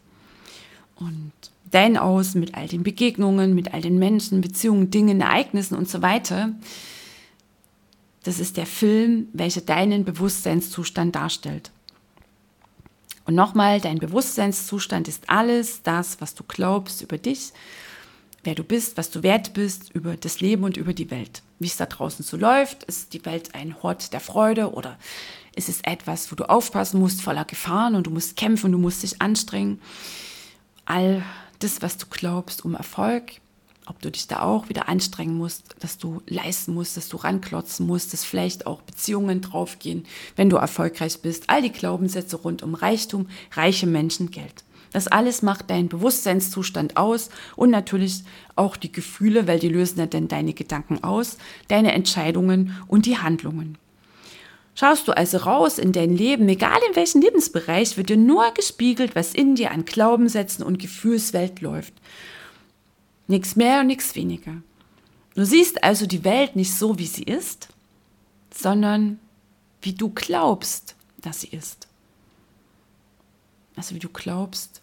Und 0.96 1.34
dein 1.72 1.98
Außen 1.98 2.39
mit 2.39 2.55
all 2.55 2.67
den 2.67 2.84
Begegnungen, 2.84 3.53
mit 3.53 3.74
all 3.74 3.81
den 3.81 4.00
Menschen, 4.00 4.39
Beziehungen, 4.39 4.91
Dingen, 4.91 5.20
Ereignissen 5.20 5.75
und 5.75 5.89
so 5.89 6.01
weiter, 6.01 6.53
das 8.24 8.40
ist 8.40 8.58
der 8.58 8.66
Film, 8.66 9.28
welcher 9.34 9.62
deinen 9.62 10.06
Bewusstseinszustand 10.06 11.16
darstellt. 11.16 11.72
Und 13.25 13.36
nochmal, 13.36 13.80
dein 13.80 14.00
Bewusstseinszustand 14.00 15.08
ist 15.08 15.30
alles 15.30 15.84
das, 15.84 16.22
was 16.22 16.36
du 16.36 16.44
glaubst 16.44 17.01
über 17.01 17.18
dich, 17.18 17.51
wer 18.44 18.56
du 18.56 18.63
bist, 18.63 18.98
was 18.98 19.12
du 19.12 19.24
wert 19.24 19.54
bist, 19.54 19.92
über 19.94 20.18
das 20.18 20.40
Leben 20.40 20.63
und 20.63 20.78
über 20.78 20.94
die 20.94 21.12
Welt. 21.12 21.44
Wie 21.60 21.68
es 21.68 21.78
da 21.78 21.86
draußen 21.86 22.25
so 22.25 22.38
läuft, 22.38 22.84
ist 22.86 23.13
die 23.13 23.24
Welt 23.25 23.54
ein 23.54 23.82
Hort 23.84 24.13
der 24.13 24.20
Freude 24.20 24.74
oder 24.74 24.98
ist 25.56 25.70
es 25.70 25.82
etwas, 25.82 26.32
wo 26.32 26.36
du 26.36 26.50
aufpassen 26.50 27.00
musst, 27.00 27.22
voller 27.22 27.46
Gefahren 27.46 27.96
und 27.96 28.08
du 28.08 28.12
musst 28.12 28.38
kämpfen, 28.38 28.72
du 28.72 28.78
musst 28.78 29.04
dich 29.04 29.22
anstrengen. 29.22 29.82
All 30.86 31.24
das, 31.60 31.82
was 31.82 31.98
du 31.98 32.08
glaubst 32.10 32.66
um 32.66 32.74
Erfolg, 32.74 33.34
ob 33.91 34.01
du 34.01 34.10
dich 34.10 34.25
da 34.25 34.41
auch 34.41 34.69
wieder 34.69 34.88
anstrengen 34.88 35.38
musst, 35.38 35.75
dass 35.81 35.98
du 35.98 36.21
leisten 36.25 36.74
musst, 36.74 36.95
dass 36.95 37.10
du 37.10 37.17
ranklotzen 37.17 37.86
musst, 37.86 38.13
dass 38.13 38.24
vielleicht 38.24 38.65
auch 38.65 38.81
Beziehungen 38.81 39.41
draufgehen, 39.41 40.05
wenn 40.38 40.50
du 40.50 40.55
erfolgreich 40.55 41.21
bist. 41.21 41.50
All 41.50 41.62
die 41.62 41.74
Glaubenssätze 41.74 42.38
rund 42.38 42.63
um 42.63 42.74
Reichtum, 42.74 43.27
reiche 43.51 43.88
Menschen, 43.88 44.31
Geld. 44.31 44.63
Das 44.93 45.10
alles 45.10 45.41
macht 45.41 45.69
deinen 45.69 45.89
Bewusstseinszustand 45.89 46.95
aus 46.95 47.29
und 47.57 47.69
natürlich 47.69 48.24
auch 48.55 48.77
die 48.77 48.93
Gefühle, 48.93 49.45
weil 49.45 49.60
die 49.60 49.67
lösen 49.67 50.00
ja 50.00 50.05
dann 50.05 50.29
deine 50.29 50.53
Gedanken 50.53 51.03
aus, 51.03 51.38
deine 51.67 51.91
Entscheidungen 51.91 52.77
und 52.88 53.05
die 53.05 53.17
Handlungen. 53.17 53.77
Schaust 54.74 55.05
du 55.10 55.12
also 55.12 55.38
raus 55.38 55.79
in 55.79 55.91
dein 55.91 56.15
Leben, 56.15 56.48
egal 56.48 56.79
in 56.89 56.95
welchem 56.95 57.21
Lebensbereich, 57.21 57.98
wird 57.98 58.07
dir 58.07 58.15
nur 58.15 58.53
gespiegelt, 58.53 59.15
was 59.15 59.33
in 59.33 59.55
dir 59.55 59.71
an 59.71 59.83
Glaubenssätzen 59.83 60.63
und 60.63 60.79
Gefühlswelt 60.79 61.60
läuft. 61.60 61.93
Nichts 63.31 63.55
mehr 63.55 63.79
und 63.79 63.88
nichts 63.88 64.13
weniger. 64.15 64.61
Du 65.35 65.45
siehst 65.45 65.85
also 65.85 66.05
die 66.05 66.25
Welt 66.25 66.57
nicht 66.57 66.73
so, 66.73 67.00
wie 67.00 67.05
sie 67.05 67.23
ist, 67.23 67.69
sondern 68.53 69.21
wie 69.81 69.93
du 69.93 70.09
glaubst, 70.09 70.97
dass 71.17 71.39
sie 71.39 71.47
ist. 71.47 71.88
Also 73.77 73.95
wie 73.95 74.00
du 74.00 74.09
glaubst, 74.09 74.81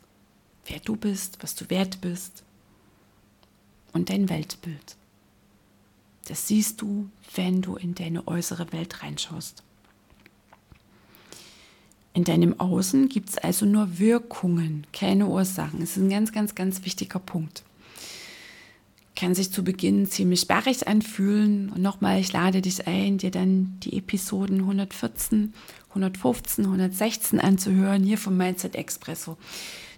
wer 0.64 0.80
du 0.80 0.96
bist, 0.96 1.36
was 1.42 1.56
du 1.56 1.68
wert 1.68 2.00
bist 2.00 2.42
und 3.92 4.08
dein 4.08 4.30
Weltbild. 4.30 4.96
Das 6.28 6.48
siehst 6.48 6.80
du, 6.80 7.10
wenn 7.34 7.60
du 7.60 7.76
in 7.76 7.94
deine 7.94 8.26
äußere 8.26 8.72
Welt 8.72 9.02
reinschaust. 9.02 9.62
In 12.14 12.24
deinem 12.24 12.58
Außen 12.58 13.10
gibt 13.10 13.28
es 13.28 13.36
also 13.36 13.66
nur 13.66 13.98
Wirkungen, 13.98 14.86
keine 14.94 15.26
Ursachen. 15.26 15.80
Das 15.80 15.90
ist 15.90 15.98
ein 15.98 16.08
ganz, 16.08 16.32
ganz, 16.32 16.54
ganz 16.54 16.86
wichtiger 16.86 17.18
Punkt 17.18 17.62
kann 19.18 19.34
sich 19.34 19.50
zu 19.50 19.64
Beginn 19.64 20.06
ziemlich 20.06 20.42
sperrig 20.42 20.86
anfühlen. 20.86 21.70
Und 21.70 21.82
nochmal, 21.82 22.20
ich 22.20 22.32
lade 22.32 22.62
dich 22.62 22.86
ein, 22.86 23.18
dir 23.18 23.32
dann 23.32 23.76
die 23.82 23.98
Episoden 23.98 24.60
114, 24.60 25.54
115, 25.88 26.64
116 26.64 27.40
anzuhören, 27.40 28.04
hier 28.04 28.16
vom 28.16 28.36
Mindset 28.36 28.76
Expresso. 28.76 29.36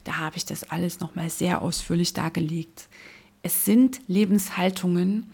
Da 0.04 0.16
habe 0.16 0.38
ich 0.38 0.46
das 0.46 0.70
alles 0.70 1.00
nochmal 1.00 1.28
sehr 1.28 1.60
ausführlich 1.60 2.14
dargelegt. 2.14 2.88
Es 3.42 3.66
sind 3.66 4.00
Lebenshaltungen. 4.06 5.30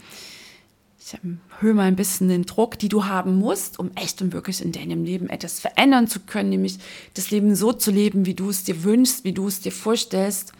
Ich 0.98 1.14
erhöhe 1.14 1.74
mal 1.74 1.84
ein 1.84 1.94
bisschen 1.94 2.26
den 2.26 2.44
Druck, 2.44 2.80
die 2.80 2.88
du 2.88 3.04
haben 3.04 3.36
musst, 3.36 3.78
um 3.78 3.92
echt 3.94 4.20
und 4.20 4.32
wirklich 4.32 4.62
in 4.62 4.72
deinem 4.72 5.04
Leben 5.04 5.28
etwas 5.28 5.60
verändern 5.60 6.08
zu 6.08 6.18
können, 6.18 6.50
nämlich 6.50 6.78
das 7.14 7.30
Leben 7.30 7.54
so 7.54 7.72
zu 7.72 7.92
leben, 7.92 8.26
wie 8.26 8.34
du 8.34 8.50
es 8.50 8.64
dir 8.64 8.82
wünschst, 8.82 9.22
wie 9.22 9.32
du 9.32 9.46
es 9.46 9.60
dir 9.60 9.70
vorstellst 9.70 10.52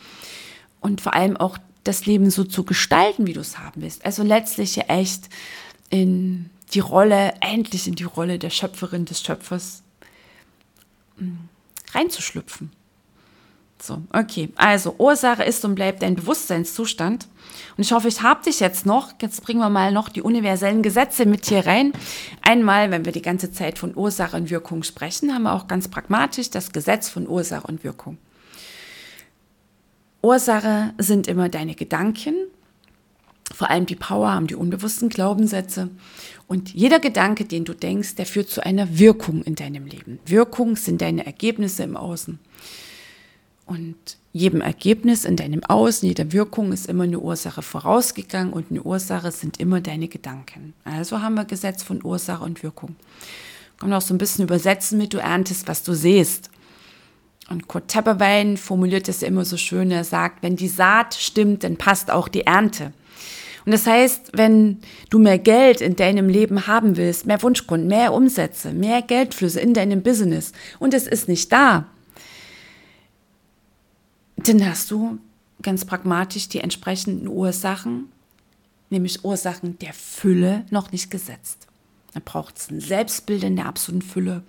und 0.78 1.00
vor 1.00 1.14
allem 1.14 1.37
auch 1.37 1.59
das 1.87 2.07
Leben 2.07 2.31
so 2.31 2.45
zu 2.45 2.64
gestalten, 2.64 3.26
wie 3.26 3.33
du 3.33 3.40
es 3.40 3.59
haben 3.59 3.83
willst. 3.83 4.05
Also 4.05 4.23
letztlich 4.23 4.76
ja 4.76 4.85
echt 4.85 5.28
in 5.90 6.50
die 6.73 6.81
Rolle, 6.81 7.35
endlich 7.40 7.87
in 7.87 7.95
die 7.95 8.05
Rolle 8.05 8.38
der 8.38 8.50
Schöpferin 8.50 9.05
des 9.05 9.23
Schöpfers 9.23 9.83
hm, 11.19 11.49
reinzuschlüpfen. 11.93 12.73
So, 13.81 14.02
okay. 14.12 14.49
Also 14.57 14.95
Ursache 14.99 15.45
ist 15.45 15.64
und 15.64 15.75
bleibt 15.75 16.02
dein 16.02 16.16
Bewusstseinszustand. 16.16 17.28
Und 17.76 17.85
ich 17.85 17.93
hoffe, 17.93 18.09
ich 18.09 18.23
habe 18.23 18.43
dich 18.43 18.59
jetzt 18.61 18.87
noch. 18.87 19.12
Jetzt 19.21 19.43
bringen 19.43 19.61
wir 19.61 19.69
mal 19.69 19.93
noch 19.93 20.09
die 20.09 20.23
universellen 20.23 20.83
Gesetze 20.83 21.26
mit 21.26 21.47
hier 21.47 21.66
rein. 21.66 21.93
Einmal, 22.43 22.90
wenn 22.90 23.05
wir 23.05 23.12
die 23.12 23.23
ganze 23.23 23.52
Zeit 23.52 23.78
von 23.78 23.95
Ursache 23.95 24.37
und 24.37 24.50
Wirkung 24.50 24.83
sprechen, 24.83 25.33
haben 25.33 25.43
wir 25.43 25.52
auch 25.52 25.69
ganz 25.69 25.88
pragmatisch 25.88 26.50
das 26.50 26.73
Gesetz 26.73 27.09
von 27.09 27.28
Ursache 27.28 27.66
und 27.66 27.85
Wirkung. 27.85 28.16
Ursache 30.26 30.92
sind 30.99 31.28
immer 31.28 31.49
deine 31.49 31.76
Gedanken, 31.76 32.35
vor 33.54 33.71
allem 33.71 33.87
die 33.87 33.95
Power 33.95 34.33
haben 34.33 34.49
die 34.49 34.56
unbewussten 34.56 35.09
Glaubenssätze. 35.09 35.88
Und 36.49 36.75
jeder 36.75 36.99
Gedanke, 36.99 37.45
den 37.45 37.64
du 37.64 37.75
denkst, 37.75 38.16
der 38.16 38.26
führt 38.26 38.49
zu 38.49 38.64
einer 38.64 38.99
Wirkung 38.99 39.42
in 39.45 39.54
deinem 39.54 39.87
Leben. 39.87 40.18
Wirkung 40.26 40.75
sind 40.75 41.00
deine 41.00 41.25
Ergebnisse 41.25 41.85
im 41.85 41.97
Außen. 41.97 42.40
Und 43.66 43.97
jedem 44.33 44.61
Ergebnis 44.61 45.25
in 45.25 45.37
deinem 45.37 45.62
Außen, 45.62 46.09
jeder 46.09 46.33
Wirkung 46.33 46.73
ist 46.73 46.88
immer 46.88 47.04
eine 47.04 47.21
Ursache 47.21 47.62
vorausgegangen 47.62 48.52
und 48.52 48.71
eine 48.71 48.83
Ursache 48.83 49.30
sind 49.30 49.61
immer 49.61 49.80
deine 49.80 50.09
Gedanken. 50.09 50.75
Also 50.85 51.23
haben 51.23 51.35
wir 51.35 51.45
Gesetz 51.45 51.85
von 51.85 52.04
Ursache 52.04 52.42
und 52.42 52.64
Wirkung. 52.64 52.97
Kann 53.78 53.90
man 53.90 53.99
auch 53.99 54.02
so 54.02 54.12
ein 54.12 54.18
bisschen 54.18 54.45
übersetzen 54.45 54.99
mit, 54.99 55.14
du 55.14 55.18
erntest, 55.18 55.68
was 55.68 55.85
du 55.85 55.95
siehst. 55.95 56.50
Und 57.49 57.69
Kurt 57.69 57.88
Tepperwein 57.88 58.57
formuliert 58.57 59.09
es 59.09 59.23
immer 59.23 59.45
so 59.45 59.57
schön, 59.57 59.91
er 59.91 60.05
sagt, 60.05 60.43
wenn 60.43 60.57
die 60.57 60.69
Saat 60.69 61.15
stimmt, 61.15 61.62
dann 61.62 61.76
passt 61.76 62.11
auch 62.11 62.29
die 62.29 62.47
Ernte. 62.47 62.93
Und 63.65 63.73
das 63.73 63.87
heißt, 63.87 64.31
wenn 64.35 64.79
du 65.11 65.19
mehr 65.19 65.38
Geld 65.38 65.81
in 65.81 65.97
deinem 65.97 66.29
Leben 66.29 66.67
haben 66.67 66.97
willst, 66.97 67.26
mehr 67.26 67.43
Wunschkunden, 67.43 67.88
mehr 67.88 68.12
Umsätze, 68.12 68.73
mehr 68.73 69.03
Geldflüsse 69.03 69.61
in 69.61 69.75
deinem 69.75 70.03
Business 70.03 70.53
und 70.79 70.95
es 70.95 71.07
ist 71.07 71.29
nicht 71.29 71.50
da, 71.53 71.87
dann 74.37 74.65
hast 74.69 74.91
du 74.91 75.19
ganz 75.62 75.85
pragmatisch 75.85 76.49
die 76.49 76.61
entsprechenden 76.61 77.26
Ursachen, 77.26 78.12
nämlich 78.91 79.25
Ursachen 79.25 79.79
der 79.81 79.93
Fülle, 79.93 80.65
noch 80.71 80.93
nicht 80.93 81.11
gesetzt. 81.11 81.67
Da 82.15 82.21
braucht 82.25 82.59
es 82.59 82.71
ein 82.71 82.81
Selbstbild 82.81 83.43
in 83.43 83.57
der 83.57 83.67
absoluten 83.67 84.03
Fülle 84.03 84.43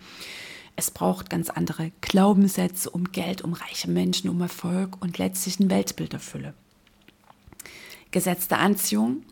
Es 0.79 0.91
braucht 0.91 1.31
ganz 1.31 1.49
andere 1.49 1.91
Glaubenssätze 2.01 2.91
um 2.91 3.11
Geld, 3.11 3.41
um 3.41 3.53
reiche 3.53 3.89
Menschen, 3.89 4.29
um 4.29 4.39
Erfolg 4.41 5.01
und 5.01 5.17
letztlich 5.17 5.59
ein 5.59 5.71
Weltbild 5.71 6.13
der 6.13 6.19
Fülle. 6.19 6.53
Gesetz 8.11 8.47
der 8.47 8.59
Anziehung. 8.59 9.23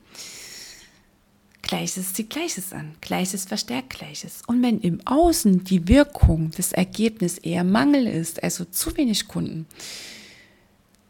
Gleiches 1.61 2.13
zieht 2.13 2.31
Gleiches 2.31 2.73
an, 2.73 2.95
Gleiches 2.99 3.45
verstärkt 3.45 3.91
Gleiches. 3.91 4.41
Und 4.47 4.63
wenn 4.63 4.81
im 4.81 5.05
Außen 5.05 5.63
die 5.63 5.87
Wirkung, 5.87 6.49
das 6.57 6.71
Ergebnis 6.71 7.37
eher 7.37 7.63
Mangel 7.63 8.07
ist, 8.07 8.41
also 8.41 8.65
zu 8.65 8.97
wenig 8.97 9.27
Kunden, 9.27 9.67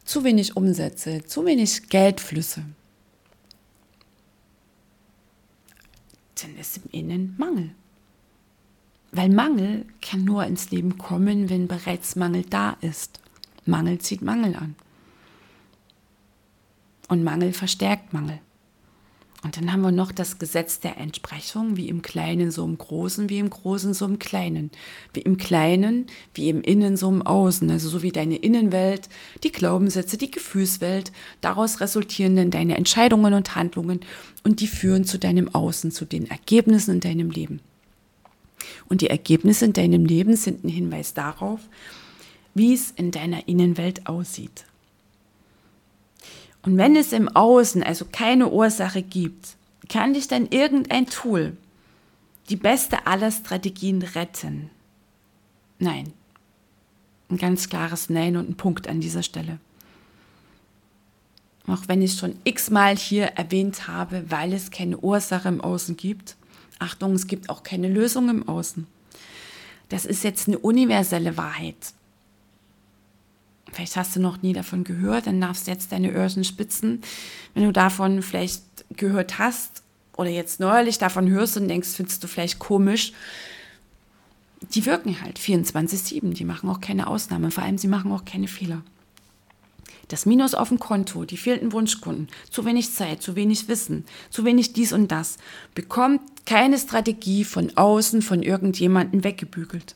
zu 0.03 0.25
wenig 0.25 0.57
Umsätze, 0.57 1.23
zu 1.23 1.45
wenig 1.45 1.87
Geldflüsse, 1.87 2.65
dann 6.41 6.57
ist 6.57 6.77
im 6.77 6.83
Innen 6.91 7.35
Mangel. 7.37 7.71
Weil 9.15 9.29
Mangel 9.29 9.85
kann 10.01 10.25
nur 10.25 10.43
ins 10.43 10.71
Leben 10.71 10.97
kommen, 10.97 11.49
wenn 11.49 11.69
bereits 11.69 12.17
Mangel 12.17 12.43
da 12.49 12.75
ist. 12.81 13.21
Mangel 13.65 13.99
zieht 13.99 14.21
Mangel 14.21 14.57
an. 14.57 14.75
Und 17.07 17.23
Mangel 17.23 17.53
verstärkt 17.53 18.11
Mangel. 18.11 18.39
Und 19.41 19.55
dann 19.55 19.71
haben 19.71 19.83
wir 19.83 19.93
noch 19.93 20.11
das 20.11 20.37
Gesetz 20.37 20.81
der 20.81 20.97
Entsprechung, 20.97 21.77
wie 21.77 21.87
im 21.87 22.01
Kleinen 22.01 22.51
so 22.51 22.65
im 22.65 22.77
Großen, 22.77 23.29
wie 23.29 23.39
im 23.39 23.49
Großen 23.49 23.93
so 23.93 24.03
im 24.03 24.19
Kleinen. 24.19 24.69
Wie 25.13 25.21
im 25.21 25.37
Kleinen, 25.37 26.07
wie 26.33 26.49
im 26.49 26.61
Innen 26.61 26.97
so 26.97 27.07
im 27.07 27.21
Außen. 27.21 27.69
Also 27.71 27.87
so 27.87 28.01
wie 28.01 28.11
deine 28.11 28.35
Innenwelt, 28.35 29.07
die 29.45 29.51
Glaubenssätze, 29.53 30.17
die 30.17 30.31
Gefühlswelt, 30.31 31.13
daraus 31.39 31.79
resultieren 31.79 32.35
dann 32.35 32.51
deine 32.51 32.75
Entscheidungen 32.75 33.33
und 33.33 33.55
Handlungen 33.55 34.01
und 34.43 34.59
die 34.59 34.67
führen 34.67 35.05
zu 35.05 35.17
deinem 35.17 35.55
Außen, 35.55 35.91
zu 35.91 36.03
den 36.03 36.29
Ergebnissen 36.29 36.95
in 36.95 36.99
deinem 36.99 37.29
Leben. 37.29 37.61
Und 38.87 39.01
die 39.01 39.09
Ergebnisse 39.09 39.65
in 39.65 39.73
deinem 39.73 40.05
Leben 40.05 40.35
sind 40.35 40.63
ein 40.63 40.69
Hinweis 40.69 41.13
darauf, 41.13 41.59
wie 42.53 42.73
es 42.73 42.91
in 42.91 43.11
deiner 43.11 43.47
Innenwelt 43.47 44.07
aussieht. 44.07 44.65
Und 46.63 46.77
wenn 46.77 46.95
es 46.95 47.13
im 47.13 47.29
Außen 47.29 47.83
also 47.83 48.05
keine 48.11 48.49
Ursache 48.49 49.03
gibt, 49.03 49.55
kann 49.87 50.13
dich 50.13 50.27
dann 50.27 50.47
irgendein 50.47 51.05
Tool, 51.05 51.55
die 52.49 52.55
beste 52.55 53.05
aller 53.05 53.31
Strategien 53.31 54.01
retten? 54.01 54.69
Nein. 55.79 56.13
Ein 57.29 57.37
ganz 57.37 57.69
klares 57.69 58.09
Nein 58.09 58.37
und 58.37 58.49
ein 58.49 58.57
Punkt 58.57 58.87
an 58.87 59.01
dieser 59.01 59.23
Stelle. 59.23 59.59
Auch 61.67 61.87
wenn 61.87 62.01
ich 62.01 62.13
schon 62.13 62.35
x-mal 62.43 62.95
hier 62.95 63.25
erwähnt 63.25 63.87
habe, 63.87 64.25
weil 64.29 64.53
es 64.53 64.69
keine 64.69 64.99
Ursache 64.99 65.47
im 65.47 65.61
Außen 65.61 65.97
gibt. 65.97 66.35
Achtung, 66.79 67.13
es 67.13 67.27
gibt 67.27 67.49
auch 67.49 67.63
keine 67.63 67.87
Lösung 67.87 68.29
im 68.29 68.47
Außen. 68.47 68.87
Das 69.89 70.05
ist 70.05 70.23
jetzt 70.23 70.47
eine 70.47 70.57
universelle 70.57 71.37
Wahrheit. 71.37 71.75
Vielleicht 73.71 73.97
hast 73.97 74.15
du 74.15 74.21
noch 74.21 74.41
nie 74.41 74.53
davon 74.53 74.83
gehört, 74.83 75.27
dann 75.27 75.41
darfst 75.41 75.67
du 75.67 75.71
jetzt 75.71 75.91
deine 75.91 76.11
Öhrchen 76.11 76.43
spitzen. 76.43 77.01
Wenn 77.53 77.65
du 77.65 77.73
davon 77.73 78.21
vielleicht 78.21 78.63
gehört 78.95 79.37
hast 79.37 79.83
oder 80.15 80.29
jetzt 80.29 80.59
neuerlich 80.59 80.97
davon 80.97 81.29
hörst 81.29 81.57
und 81.57 81.67
denkst, 81.67 81.89
findest 81.89 82.23
du 82.23 82.27
vielleicht 82.27 82.59
komisch, 82.59 83.11
die 84.73 84.85
wirken 84.85 85.21
halt 85.21 85.39
24-7, 85.39 86.33
die 86.33 86.45
machen 86.45 86.69
auch 86.69 86.79
keine 86.79 87.07
Ausnahme, 87.07 87.51
vor 87.51 87.63
allem 87.63 87.77
sie 87.77 87.87
machen 87.87 88.11
auch 88.11 88.25
keine 88.25 88.47
Fehler. 88.47 88.81
Das 90.07 90.25
Minus 90.25 90.53
auf 90.53 90.69
dem 90.69 90.79
Konto, 90.79 91.25
die 91.25 91.37
fehlenden 91.37 91.71
Wunschkunden, 91.71 92.27
zu 92.49 92.65
wenig 92.65 92.93
Zeit, 92.93 93.21
zu 93.21 93.35
wenig 93.35 93.67
Wissen, 93.67 94.05
zu 94.29 94.45
wenig 94.45 94.73
dies 94.73 94.93
und 94.93 95.11
das, 95.11 95.37
bekommt 95.73 96.21
keine 96.45 96.77
Strategie 96.77 97.43
von 97.43 97.75
außen 97.75 98.21
von 98.21 98.43
irgendjemandem 98.43 99.23
weggebügelt. 99.23 99.95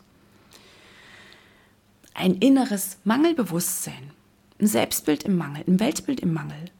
Ein 2.15 2.35
inneres 2.35 2.97
Mangelbewusstsein, 3.03 4.11
ein 4.59 4.67
Selbstbild 4.67 5.23
im 5.23 5.37
Mangel, 5.37 5.63
ein 5.67 5.79
Weltbild 5.79 6.19
im 6.21 6.33
Mangel, 6.33 6.71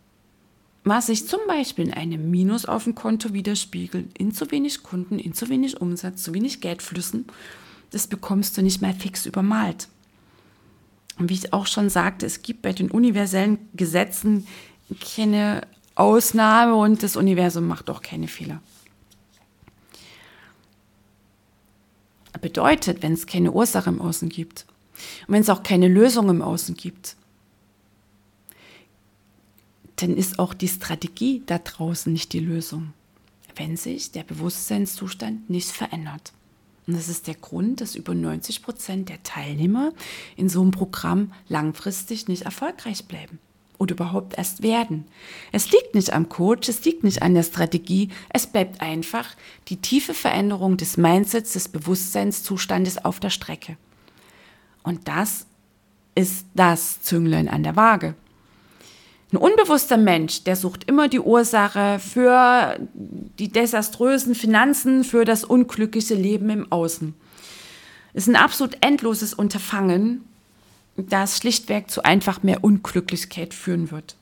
was 0.83 1.05
sich 1.05 1.27
zum 1.27 1.41
Beispiel 1.47 1.87
in 1.87 1.93
einem 1.93 2.31
Minus 2.31 2.65
auf 2.65 2.85
dem 2.85 2.95
Konto 2.95 3.33
widerspiegelt, 3.33 4.17
in 4.17 4.33
zu 4.33 4.49
wenig 4.49 4.81
Kunden, 4.81 5.19
in 5.19 5.33
zu 5.33 5.49
wenig 5.49 5.79
Umsatz, 5.79 6.23
zu 6.23 6.33
wenig 6.33 6.61
Geldflüssen, 6.61 7.25
das 7.91 8.07
bekommst 8.07 8.57
du 8.57 8.61
nicht 8.61 8.81
mehr 8.81 8.93
fix 8.93 9.25
übermalt. 9.25 9.87
Und 11.19 11.29
wie 11.29 11.33
ich 11.33 11.53
auch 11.53 11.67
schon 11.67 11.89
sagte, 11.89 12.25
es 12.25 12.41
gibt 12.41 12.61
bei 12.61 12.71
den 12.71 12.89
universellen 12.89 13.59
Gesetzen 13.75 14.47
keine 15.15 15.67
Ausnahme 15.95 16.75
und 16.75 17.03
das 17.03 17.17
Universum 17.17 17.67
macht 17.67 17.89
auch 17.89 18.01
keine 18.01 18.27
Fehler. 18.27 18.61
Bedeutet, 22.41 23.03
wenn 23.03 23.13
es 23.13 23.27
keine 23.27 23.51
Ursache 23.51 23.89
im 23.89 24.01
Außen 24.01 24.29
gibt, 24.29 24.65
und 25.27 25.33
wenn 25.33 25.41
es 25.41 25.49
auch 25.49 25.61
keine 25.61 25.89
Lösung 25.89 26.29
im 26.29 26.41
Außen 26.41 26.75
gibt, 26.75 27.17
dann 29.97 30.15
ist 30.15 30.39
auch 30.39 30.53
die 30.53 30.69
Strategie 30.69 31.43
da 31.45 31.59
draußen 31.59 32.11
nicht 32.11 32.31
die 32.31 32.39
Lösung, 32.39 32.93
wenn 33.57 33.75
sich 33.75 34.11
der 34.11 34.23
Bewusstseinszustand 34.23 35.49
nicht 35.49 35.69
verändert. 35.69 36.31
Und 36.89 36.95
das 36.95 37.07
ist 37.07 37.27
der 37.27 37.35
Grund, 37.35 37.81
dass 37.81 37.93
über 37.93 38.15
90 38.15 38.63
Prozent 38.63 39.09
der 39.09 39.21
Teilnehmer 39.21 39.91
in 40.35 40.49
so 40.49 40.59
einem 40.59 40.71
Programm 40.71 41.33
langfristig 41.47 42.27
nicht 42.27 42.45
erfolgreich 42.45 43.05
bleiben 43.05 43.37
oder 43.77 43.93
überhaupt 43.93 44.39
erst 44.39 44.63
werden. 44.63 45.05
Es 45.51 45.69
liegt 45.69 45.93
nicht 45.93 46.11
am 46.11 46.29
Coach, 46.29 46.67
es 46.67 46.83
liegt 46.83 47.03
nicht 47.03 47.21
an 47.21 47.35
der 47.35 47.43
Strategie, 47.43 48.09
es 48.29 48.47
bleibt 48.47 48.81
einfach 48.81 49.35
die 49.67 49.77
tiefe 49.77 50.15
Veränderung 50.15 50.77
des 50.77 50.97
Mindsets, 50.97 51.53
des 51.53 51.69
Bewusstseinszustandes 51.69 53.05
auf 53.05 53.19
der 53.19 53.29
Strecke. 53.29 53.77
Und 54.81 55.07
das 55.07 55.45
ist 56.15 56.47
das 56.55 57.03
Zünglein 57.03 57.49
an 57.49 57.61
der 57.61 57.75
Waage. 57.75 58.15
Ein 59.31 59.37
unbewusster 59.37 59.97
Mensch, 59.97 60.43
der 60.43 60.55
sucht 60.55 60.85
immer 60.85 61.07
die 61.07 61.19
Ursache 61.19 61.99
für 61.99 62.79
die 62.93 63.49
desaströsen 63.49 64.33
Finanzen, 64.33 65.03
für 65.03 65.23
das 65.23 65.43
unglückliche 65.43 66.15
Leben 66.15 66.49
im 66.49 66.71
Außen. 66.71 67.13
Ist 68.13 68.27
ein 68.27 68.35
absolut 68.35 68.77
endloses 68.81 69.35
Unterfangen, 69.35 70.23
das 70.97 71.37
schlichtweg 71.37 71.91
zu 71.91 72.03
einfach 72.03 72.41
mehr 72.41 72.63
Unglücklichkeit 72.63 73.53
führen 73.53 73.91
wird. 73.91 74.15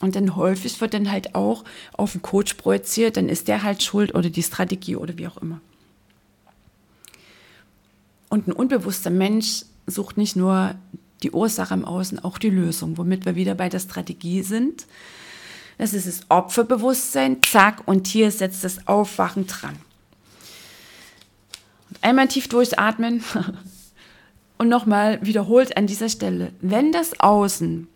Und 0.00 0.14
dann 0.14 0.36
häufig 0.36 0.80
wird 0.80 0.94
dann 0.94 1.10
halt 1.10 1.34
auch 1.34 1.64
auf 1.92 2.12
den 2.12 2.22
Coach 2.22 2.54
projiziert, 2.54 3.16
dann 3.16 3.28
ist 3.28 3.48
der 3.48 3.64
halt 3.64 3.82
schuld 3.82 4.14
oder 4.14 4.30
die 4.30 4.44
Strategie 4.44 4.94
oder 4.94 5.18
wie 5.18 5.26
auch 5.26 5.38
immer. 5.38 5.60
Und 8.28 8.46
ein 8.46 8.52
unbewusster 8.52 9.10
Mensch 9.10 9.64
sucht 9.86 10.16
nicht 10.16 10.36
nur 10.36 10.76
die 11.22 11.30
Ursache 11.32 11.74
im 11.74 11.84
Außen, 11.84 12.22
auch 12.22 12.38
die 12.38 12.50
Lösung, 12.50 12.96
womit 12.96 13.26
wir 13.26 13.34
wieder 13.34 13.54
bei 13.54 13.68
der 13.68 13.80
Strategie 13.80 14.42
sind. 14.42 14.86
Das 15.78 15.94
ist 15.94 16.06
das 16.06 16.22
Opferbewusstsein, 16.28 17.42
zack, 17.42 17.82
und 17.86 18.06
hier 18.06 18.30
setzt 18.30 18.64
das 18.64 18.86
Aufwachen 18.88 19.46
dran. 19.46 19.76
Und 21.90 21.98
einmal 22.02 22.28
tief 22.28 22.48
durchatmen 22.48 23.22
und 24.58 24.68
nochmal 24.68 25.24
wiederholt 25.24 25.76
an 25.76 25.86
dieser 25.86 26.08
Stelle, 26.08 26.52
wenn 26.60 26.92
das 26.92 27.18
Außen, 27.20 27.88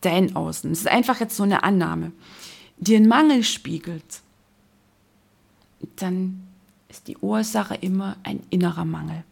dein 0.00 0.36
Außen, 0.36 0.70
das 0.70 0.80
ist 0.80 0.88
einfach 0.88 1.20
jetzt 1.20 1.36
so 1.36 1.42
eine 1.42 1.64
Annahme, 1.64 2.12
dir 2.78 2.98
einen 2.98 3.08
Mangel 3.08 3.42
spiegelt, 3.42 4.20
dann 5.96 6.46
ist 6.88 7.08
die 7.08 7.16
Ursache 7.18 7.74
immer 7.74 8.16
ein 8.22 8.42
innerer 8.50 8.84
Mangel. 8.84 9.24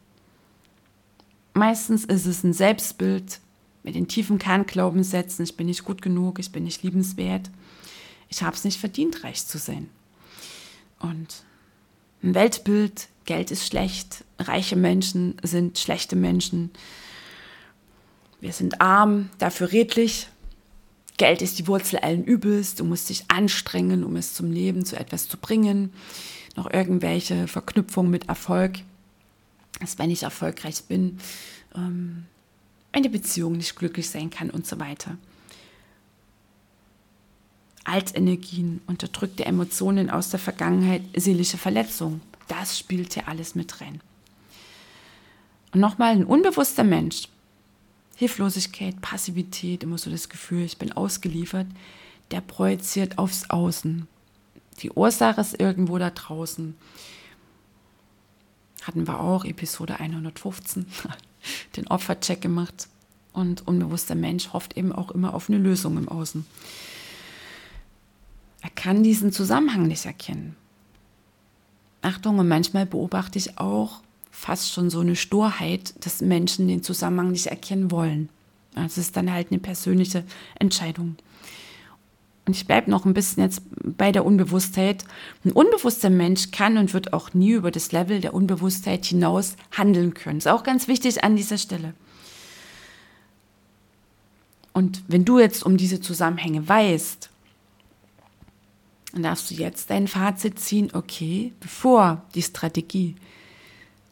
Meistens 1.54 2.04
ist 2.04 2.26
es 2.26 2.42
ein 2.42 2.52
Selbstbild 2.52 3.40
mit 3.84 3.94
den 3.94 4.08
tiefen 4.08 4.38
Kernglaubenssätzen, 4.38 5.44
ich 5.44 5.56
bin 5.56 5.68
nicht 5.68 5.84
gut 5.84 6.02
genug, 6.02 6.40
ich 6.40 6.50
bin 6.50 6.64
nicht 6.64 6.82
liebenswert, 6.82 7.48
ich 8.28 8.42
habe 8.42 8.56
es 8.56 8.64
nicht 8.64 8.80
verdient, 8.80 9.22
reich 9.22 9.46
zu 9.46 9.58
sein. 9.58 9.88
Und 10.98 11.44
ein 12.24 12.34
Weltbild, 12.34 13.08
Geld 13.24 13.52
ist 13.52 13.66
schlecht, 13.66 14.24
reiche 14.38 14.74
Menschen 14.74 15.36
sind 15.42 15.78
schlechte 15.78 16.16
Menschen, 16.16 16.70
wir 18.40 18.52
sind 18.52 18.80
arm, 18.80 19.30
dafür 19.38 19.72
redlich. 19.72 20.28
Geld 21.16 21.40
ist 21.40 21.58
die 21.58 21.66
Wurzel 21.66 22.00
allen 22.00 22.24
Übels, 22.24 22.74
du 22.74 22.84
musst 22.84 23.08
dich 23.08 23.24
anstrengen, 23.28 24.02
um 24.02 24.16
es 24.16 24.34
zum 24.34 24.50
Leben, 24.50 24.84
zu 24.84 24.96
etwas 24.98 25.28
zu 25.28 25.38
bringen. 25.38 25.92
Noch 26.56 26.70
irgendwelche 26.70 27.46
Verknüpfungen 27.46 28.10
mit 28.10 28.28
Erfolg, 28.28 28.80
dass 29.80 29.98
wenn 29.98 30.10
ich 30.10 30.22
erfolgreich 30.22 30.84
bin, 30.84 31.18
ähm, 31.74 32.26
eine 32.92 33.10
Beziehung 33.10 33.52
nicht 33.56 33.76
glücklich 33.76 34.08
sein 34.08 34.30
kann 34.30 34.50
und 34.50 34.66
so 34.66 34.78
weiter. 34.78 35.16
Altenergien, 37.84 38.80
unterdrückte 38.86 39.44
Emotionen 39.44 40.08
aus 40.10 40.30
der 40.30 40.40
Vergangenheit, 40.40 41.02
seelische 41.14 41.58
Verletzung, 41.58 42.20
das 42.48 42.78
spielt 42.78 43.14
hier 43.14 43.28
alles 43.28 43.54
mit 43.54 43.80
rein. 43.80 44.00
Und 45.72 45.80
nochmal 45.80 46.12
ein 46.12 46.24
unbewusster 46.24 46.84
Mensch, 46.84 47.28
Hilflosigkeit, 48.16 49.00
Passivität, 49.00 49.82
immer 49.82 49.98
so 49.98 50.10
das 50.10 50.28
Gefühl, 50.28 50.62
ich 50.62 50.78
bin 50.78 50.92
ausgeliefert, 50.92 51.66
der 52.30 52.40
projiziert 52.40 53.18
aufs 53.18 53.50
Außen. 53.50 54.06
Die 54.80 54.90
Ursache 54.90 55.40
ist 55.40 55.60
irgendwo 55.60 55.98
da 55.98 56.10
draußen. 56.10 56.76
Hatten 58.86 59.06
wir 59.06 59.20
auch, 59.20 59.44
Episode 59.44 59.98
115, 59.98 60.86
den 61.76 61.86
Opfercheck 61.88 62.40
gemacht. 62.40 62.88
Und 63.32 63.66
unbewusster 63.66 64.14
Mensch 64.14 64.52
hofft 64.52 64.76
eben 64.76 64.92
auch 64.92 65.10
immer 65.10 65.34
auf 65.34 65.48
eine 65.48 65.58
Lösung 65.58 65.96
im 65.98 66.08
Außen. 66.08 66.46
Er 68.62 68.70
kann 68.70 69.02
diesen 69.02 69.32
Zusammenhang 69.32 69.88
nicht 69.88 70.06
erkennen. 70.06 70.56
Achtung, 72.00 72.38
und 72.38 72.48
manchmal 72.48 72.86
beobachte 72.86 73.38
ich 73.38 73.58
auch 73.58 74.00
fast 74.30 74.72
schon 74.72 74.90
so 74.90 75.00
eine 75.00 75.16
Sturheit, 75.16 75.94
dass 76.04 76.20
Menschen 76.20 76.68
den 76.68 76.82
Zusammenhang 76.82 77.32
nicht 77.32 77.46
erkennen 77.46 77.90
wollen. 77.90 78.28
Das 78.74 78.98
ist 78.98 79.16
dann 79.16 79.32
halt 79.32 79.50
eine 79.50 79.60
persönliche 79.60 80.24
Entscheidung. 80.58 81.16
Und 82.46 82.54
ich 82.56 82.66
bleibe 82.66 82.90
noch 82.90 83.06
ein 83.06 83.14
bisschen 83.14 83.42
jetzt 83.42 83.62
bei 83.82 84.12
der 84.12 84.26
Unbewusstheit. 84.26 85.04
Ein 85.44 85.52
unbewusster 85.52 86.10
Mensch 86.10 86.50
kann 86.50 86.76
und 86.76 86.92
wird 86.92 87.12
auch 87.12 87.32
nie 87.32 87.52
über 87.52 87.70
das 87.70 87.92
Level 87.92 88.20
der 88.20 88.34
Unbewusstheit 88.34 89.04
hinaus 89.06 89.56
handeln 89.72 90.12
können. 90.12 90.38
Ist 90.38 90.48
auch 90.48 90.62
ganz 90.62 90.86
wichtig 90.86 91.24
an 91.24 91.36
dieser 91.36 91.56
Stelle. 91.56 91.94
Und 94.74 95.04
wenn 95.08 95.24
du 95.24 95.38
jetzt 95.38 95.64
um 95.64 95.76
diese 95.76 96.00
Zusammenhänge 96.00 96.68
weißt, 96.68 97.30
dann 99.12 99.22
darfst 99.22 99.50
du 99.50 99.54
jetzt 99.54 99.90
dein 99.90 100.08
Fazit 100.08 100.58
ziehen, 100.58 100.90
okay, 100.92 101.52
bevor 101.60 102.22
die 102.34 102.42
Strategie 102.42 103.14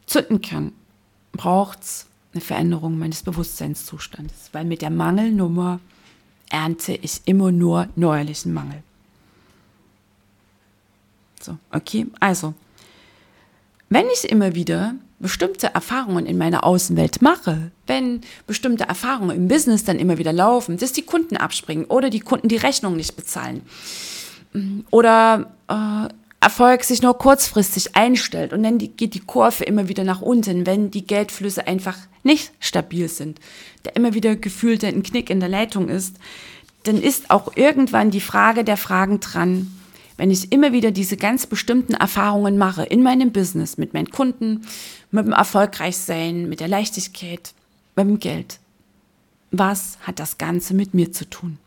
zünden 0.05 0.41
kann, 0.41 0.71
braucht 1.33 1.81
es 1.81 2.07
eine 2.31 2.41
Veränderung 2.41 2.97
meines 2.97 3.21
Bewusstseinszustandes, 3.23 4.49
weil 4.53 4.63
mit 4.63 4.81
der 4.81 4.89
Mangelnummer 4.89 5.81
ernte 6.49 6.93
ich 6.93 7.21
immer 7.25 7.51
nur 7.51 7.87
neuerlichen 7.95 8.53
Mangel. 8.53 8.83
So, 11.41 11.57
okay, 11.71 12.07
also, 12.19 12.53
wenn 13.89 14.05
ich 14.07 14.29
immer 14.29 14.55
wieder 14.55 14.95
bestimmte 15.19 15.67
Erfahrungen 15.73 16.25
in 16.25 16.37
meiner 16.37 16.63
Außenwelt 16.63 17.21
mache, 17.21 17.71
wenn 17.87 18.21
bestimmte 18.47 18.85
Erfahrungen 18.85 19.35
im 19.35 19.47
Business 19.47 19.83
dann 19.83 19.99
immer 19.99 20.17
wieder 20.17 20.33
laufen, 20.33 20.77
dass 20.77 20.91
die 20.91 21.03
Kunden 21.03 21.37
abspringen 21.37 21.85
oder 21.85 22.09
die 22.09 22.19
Kunden 22.19 22.49
die 22.49 22.57
Rechnung 22.57 22.95
nicht 22.95 23.15
bezahlen 23.15 23.61
oder 24.91 25.51
äh, 25.67 26.13
Erfolg 26.43 26.83
sich 26.83 27.01
nur 27.01 27.17
kurzfristig 27.17 27.95
einstellt 27.95 28.53
und 28.53 28.63
dann 28.63 28.77
geht 28.77 29.13
die 29.13 29.19
Kurve 29.19 29.63
immer 29.63 29.87
wieder 29.87 30.03
nach 30.03 30.21
unten, 30.21 30.65
wenn 30.65 30.91
die 30.91 31.07
Geldflüsse 31.07 31.67
einfach 31.67 31.97
nicht 32.23 32.51
stabil 32.59 33.07
sind, 33.07 33.39
da 33.83 33.91
immer 33.91 34.13
wieder 34.13 34.35
gefühlt 34.35 34.83
ein 34.83 35.03
Knick 35.03 35.29
in 35.29 35.39
der 35.39 35.49
Leitung 35.49 35.89
ist, 35.89 36.17
dann 36.83 37.01
ist 37.01 37.31
auch 37.31 37.55
irgendwann 37.55 38.11
die 38.11 38.21
Frage 38.21 38.63
der 38.63 38.77
Fragen 38.77 39.19
dran, 39.19 39.71
wenn 40.17 40.31
ich 40.31 40.51
immer 40.51 40.73
wieder 40.73 40.91
diese 40.91 41.17
ganz 41.17 41.47
bestimmten 41.47 41.93
Erfahrungen 41.93 42.57
mache 42.57 42.83
in 42.83 43.01
meinem 43.01 43.31
Business, 43.31 43.77
mit 43.77 43.93
meinen 43.93 44.09
Kunden, 44.09 44.65
mit 45.11 45.25
dem 45.25 45.33
Erfolgreichsein, 45.33 46.49
mit 46.49 46.59
der 46.59 46.67
Leichtigkeit, 46.67 47.53
mit 47.95 48.05
dem 48.05 48.19
Geld. 48.19 48.59
Was 49.51 49.97
hat 50.01 50.19
das 50.19 50.37
Ganze 50.37 50.73
mit 50.73 50.93
mir 50.93 51.11
zu 51.11 51.29
tun? 51.29 51.57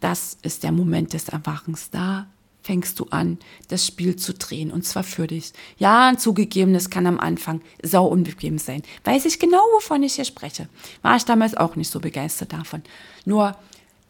Das 0.00 0.36
ist 0.42 0.62
der 0.62 0.72
Moment 0.72 1.12
des 1.12 1.28
Erwachens. 1.28 1.90
Da 1.90 2.26
fängst 2.68 3.00
du 3.00 3.06
an, 3.06 3.38
das 3.68 3.86
Spiel 3.86 4.16
zu 4.16 4.34
drehen 4.34 4.70
und 4.70 4.84
zwar 4.84 5.02
für 5.02 5.26
dich. 5.26 5.54
Ja, 5.78 6.12
zugegeben, 6.18 6.74
das 6.74 6.90
kann 6.90 7.06
am 7.06 7.18
Anfang 7.18 7.62
sau 7.82 8.06
unbequem 8.06 8.58
sein. 8.58 8.82
Weiß 9.04 9.24
ich 9.24 9.38
genau, 9.38 9.62
wovon 9.74 10.02
ich 10.02 10.16
hier 10.16 10.26
spreche. 10.26 10.68
War 11.00 11.16
ich 11.16 11.24
damals 11.24 11.56
auch 11.56 11.76
nicht 11.76 11.90
so 11.90 11.98
begeistert 11.98 12.52
davon. 12.52 12.82
Nur, 13.24 13.56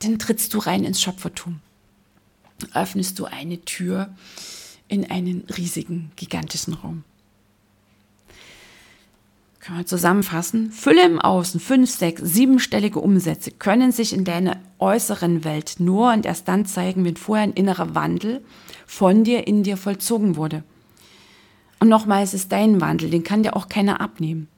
dann 0.01 0.19
trittst 0.19 0.53
du 0.55 0.59
rein 0.59 0.83
ins 0.83 1.01
Schöpfertum. 1.01 1.61
Öffnest 2.75 3.21
du 3.21 3.27
eine 3.27 3.65
Tür 3.65 4.13
in 4.89 5.09
einen 5.09 5.47
riesigen, 5.57 6.11
gigantischen 6.17 6.75
Raum. 6.75 7.05
Können 9.69 9.81
wir 9.81 9.87
zusammenfassen? 9.87 10.73
Fülle 10.73 11.05
im 11.05 11.21
Außen, 11.21 11.61
fünf, 11.61 11.91
sechs, 11.91 12.23
siebenstellige 12.25 13.01
Umsätze 13.01 13.51
können 13.51 13.93
sich 13.93 14.15
in 14.15 14.25
deiner 14.25 14.57
äußeren 14.79 15.45
Welt 15.45 15.75
nur 15.79 16.11
und 16.11 16.25
erst 16.25 16.49
dann 16.49 16.65
zeigen, 16.65 17.05
wenn 17.05 17.19
vorher 17.19 17.45
ein 17.45 17.53
innerer 17.53 17.95
Wandel 17.95 18.43
von 18.87 19.25
dir 19.25 19.47
in 19.47 19.65
dir 19.65 19.77
vollzogen 19.77 20.37
wurde. 20.37 20.65
Und 21.81 21.91
nochmal, 21.91 22.23
es 22.23 22.33
ist 22.33 22.51
dein 22.51 22.81
Wandel, 22.81 23.11
den 23.11 23.25
kann 23.25 23.43
dir 23.43 23.57
auch 23.57 23.69
keiner 23.69 24.01
abnehmen. 24.01 24.49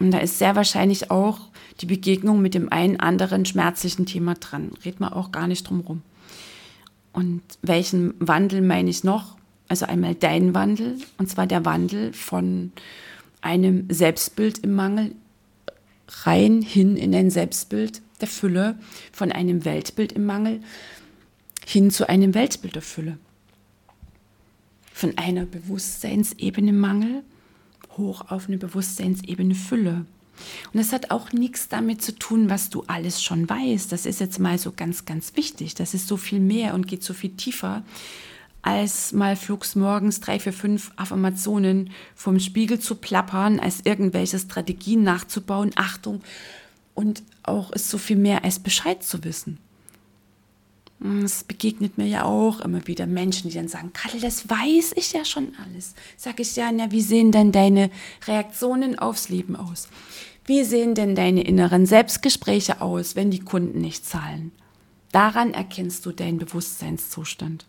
Und 0.00 0.10
da 0.10 0.18
ist 0.18 0.40
sehr 0.40 0.56
wahrscheinlich 0.56 1.12
auch 1.12 1.38
die 1.80 1.86
Begegnung 1.86 2.42
mit 2.42 2.54
dem 2.54 2.72
einen 2.72 2.98
anderen 2.98 3.44
schmerzlichen 3.44 4.06
Thema 4.06 4.34
dran. 4.34 4.72
Red 4.84 4.98
mal 4.98 5.12
auch 5.12 5.30
gar 5.30 5.46
nicht 5.46 5.70
drum 5.70 5.82
rum. 5.82 6.02
Und 7.12 7.42
welchen 7.62 8.14
Wandel 8.18 8.60
meine 8.60 8.90
ich 8.90 9.04
noch? 9.04 9.36
Also 9.68 9.86
einmal 9.86 10.16
dein 10.16 10.52
Wandel, 10.52 10.98
und 11.16 11.30
zwar 11.30 11.46
der 11.46 11.64
Wandel 11.64 12.12
von 12.12 12.72
einem 13.42 13.86
Selbstbild 13.90 14.58
im 14.58 14.72
Mangel 14.72 15.14
rein 16.24 16.62
hin 16.62 16.96
in 16.96 17.14
ein 17.14 17.30
Selbstbild 17.30 18.02
der 18.20 18.28
Fülle, 18.28 18.78
von 19.12 19.32
einem 19.32 19.64
Weltbild 19.64 20.12
im 20.12 20.24
Mangel 20.24 20.60
hin 21.66 21.90
zu 21.90 22.08
einem 22.08 22.34
Weltbild 22.34 22.74
der 22.74 22.82
Fülle. 22.82 23.18
Von 24.92 25.18
einer 25.18 25.44
Bewusstseinsebene 25.44 26.72
Mangel 26.72 27.22
hoch 27.96 28.30
auf 28.30 28.48
eine 28.48 28.58
Bewusstseinsebene 28.58 29.54
Fülle. 29.54 30.06
Und 30.72 30.80
das 30.80 30.92
hat 30.92 31.10
auch 31.10 31.32
nichts 31.32 31.68
damit 31.68 32.02
zu 32.02 32.12
tun, 32.12 32.48
was 32.48 32.70
du 32.70 32.84
alles 32.86 33.22
schon 33.22 33.48
weißt. 33.48 33.92
Das 33.92 34.06
ist 34.06 34.20
jetzt 34.20 34.38
mal 34.38 34.58
so 34.58 34.72
ganz, 34.72 35.04
ganz 35.04 35.36
wichtig. 35.36 35.74
Das 35.74 35.94
ist 35.94 36.08
so 36.08 36.16
viel 36.16 36.40
mehr 36.40 36.74
und 36.74 36.88
geht 36.88 37.02
so 37.02 37.14
viel 37.14 37.30
tiefer 37.30 37.82
als 38.62 39.12
mal 39.12 39.34
flugs 39.34 39.74
morgens 39.74 40.20
drei, 40.20 40.38
vier, 40.38 40.52
fünf 40.52 40.92
Affirmationen 40.96 41.90
vom 42.14 42.38
Spiegel 42.38 42.78
zu 42.78 42.94
plappern, 42.94 43.58
als 43.58 43.80
irgendwelche 43.84 44.38
Strategien 44.38 45.02
nachzubauen. 45.02 45.72
Achtung. 45.74 46.20
Und 46.94 47.24
auch 47.42 47.72
ist 47.72 47.90
so 47.90 47.98
viel 47.98 48.16
mehr 48.16 48.44
als 48.44 48.60
Bescheid 48.60 49.02
zu 49.02 49.24
wissen. 49.24 49.58
Es 51.24 51.42
begegnet 51.42 51.98
mir 51.98 52.06
ja 52.06 52.24
auch 52.24 52.60
immer 52.60 52.86
wieder 52.86 53.06
Menschen, 53.06 53.50
die 53.50 53.56
dann 53.56 53.66
sagen, 53.66 53.92
Kattel, 53.92 54.20
das 54.20 54.48
weiß 54.48 54.92
ich 54.94 55.12
ja 55.12 55.24
schon 55.24 55.52
alles. 55.64 55.94
Sag 56.16 56.38
ich 56.38 56.54
ja, 56.54 56.70
na, 56.70 56.92
wie 56.92 57.02
sehen 57.02 57.32
denn 57.32 57.50
deine 57.50 57.90
Reaktionen 58.28 58.96
aufs 58.96 59.28
Leben 59.28 59.56
aus? 59.56 59.88
Wie 60.44 60.62
sehen 60.62 60.94
denn 60.94 61.16
deine 61.16 61.42
inneren 61.42 61.86
Selbstgespräche 61.86 62.80
aus, 62.80 63.16
wenn 63.16 63.32
die 63.32 63.40
Kunden 63.40 63.80
nicht 63.80 64.06
zahlen? 64.06 64.52
Daran 65.10 65.52
erkennst 65.52 66.06
du 66.06 66.12
deinen 66.12 66.38
Bewusstseinszustand 66.38 67.66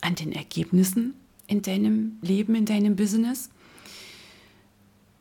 an 0.00 0.14
den 0.14 0.32
Ergebnissen 0.32 1.14
in 1.46 1.62
deinem 1.62 2.18
Leben, 2.22 2.54
in 2.54 2.64
deinem 2.64 2.96
Business. 2.96 3.50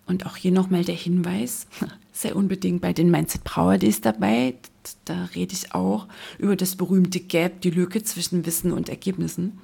Und 0.06 0.26
auch 0.26 0.38
hier 0.38 0.52
nochmal 0.52 0.84
der 0.84 0.96
Hinweis, 0.96 1.68
sei 2.12 2.34
unbedingt 2.34 2.82
bei 2.82 2.94
den 2.94 3.12
Mindset 3.12 3.44
Power 3.44 3.78
Days 3.78 4.02
dabei. 4.02 4.56
Da 5.06 5.26
rede 5.36 5.54
ich 5.54 5.74
auch 5.74 6.08
über 6.38 6.56
das 6.56 6.76
berühmte 6.76 7.20
Gap, 7.20 7.62
die 7.62 7.70
Lücke 7.70 8.04
zwischen 8.04 8.46
Wissen 8.46 8.72
und 8.72 8.90
Ergebnissen. 8.90 9.60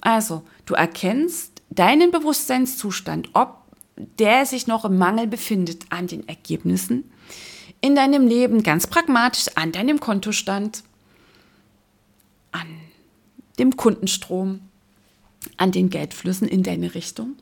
Also, 0.00 0.42
du 0.66 0.74
erkennst 0.74 1.62
deinen 1.70 2.10
Bewusstseinszustand, 2.10 3.30
ob 3.34 3.58
der 3.96 4.46
sich 4.46 4.66
noch 4.66 4.84
im 4.84 4.96
Mangel 4.96 5.26
befindet 5.26 5.86
an 5.90 6.06
den 6.06 6.26
Ergebnissen 6.28 7.04
in 7.80 7.94
deinem 7.94 8.26
Leben, 8.26 8.62
ganz 8.62 8.86
pragmatisch 8.86 9.46
an 9.54 9.72
deinem 9.72 10.00
Kontostand, 10.00 10.82
an 12.52 12.66
dem 13.58 13.76
Kundenstrom, 13.76 14.60
an 15.56 15.72
den 15.72 15.90
Geldflüssen 15.90 16.48
in 16.48 16.62
deine 16.62 16.94
Richtung. 16.94 17.36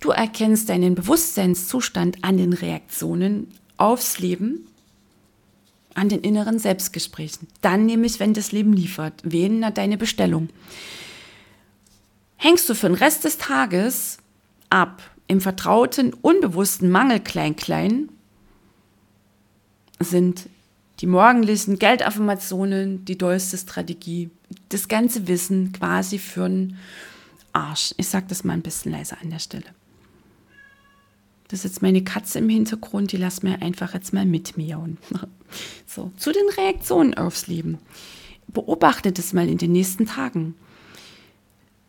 Du 0.00 0.10
erkennst 0.10 0.68
deinen 0.68 0.94
Bewusstseinszustand 0.94 2.22
an 2.22 2.36
den 2.36 2.52
Reaktionen 2.52 3.48
aufs 3.76 4.18
Leben, 4.18 4.66
an 5.94 6.08
den 6.08 6.20
inneren 6.20 6.58
Selbstgesprächen. 6.58 7.48
Dann 7.62 7.86
nämlich, 7.86 8.20
wenn 8.20 8.34
das 8.34 8.52
Leben 8.52 8.72
liefert, 8.72 9.14
wählen 9.24 9.64
deine 9.74 9.96
Bestellung. 9.96 10.48
Hängst 12.36 12.68
du 12.68 12.74
für 12.74 12.88
den 12.88 12.96
Rest 12.96 13.24
des 13.24 13.38
Tages 13.38 14.18
ab 14.68 15.02
im 15.26 15.40
vertrauten, 15.40 16.12
unbewussten 16.12 16.90
Mangel 16.90 17.20
klein-klein, 17.20 18.10
sind 19.98 20.48
die 21.00 21.06
morgendlichen 21.06 21.78
Geldaffirmationen 21.78 23.04
die 23.04 23.18
dollste 23.18 23.58
Strategie. 23.58 24.30
Das 24.68 24.88
ganze 24.88 25.28
Wissen 25.28 25.72
quasi 25.72 26.18
für 26.18 26.44
einen 26.44 26.78
Arsch. 27.52 27.94
Ich 27.96 28.08
sage 28.08 28.26
das 28.28 28.44
mal 28.44 28.54
ein 28.54 28.62
bisschen 28.62 28.92
leiser 28.92 29.18
an 29.20 29.30
der 29.30 29.38
Stelle. 29.38 29.66
Das 31.48 31.60
ist 31.60 31.64
jetzt 31.64 31.82
meine 31.82 32.02
Katze 32.02 32.40
im 32.40 32.48
Hintergrund, 32.48 33.12
die 33.12 33.18
lass 33.18 33.42
mir 33.42 33.62
einfach 33.62 33.94
jetzt 33.94 34.12
mal 34.12 34.26
mitmiauen. 34.26 34.98
So, 35.86 36.10
zu 36.16 36.32
den 36.32 36.48
Reaktionen 36.58 37.14
aufs 37.14 37.46
Leben. 37.46 37.78
Beobachte 38.48 39.12
das 39.12 39.32
mal 39.32 39.48
in 39.48 39.58
den 39.58 39.70
nächsten 39.70 40.04
Tagen. 40.04 40.56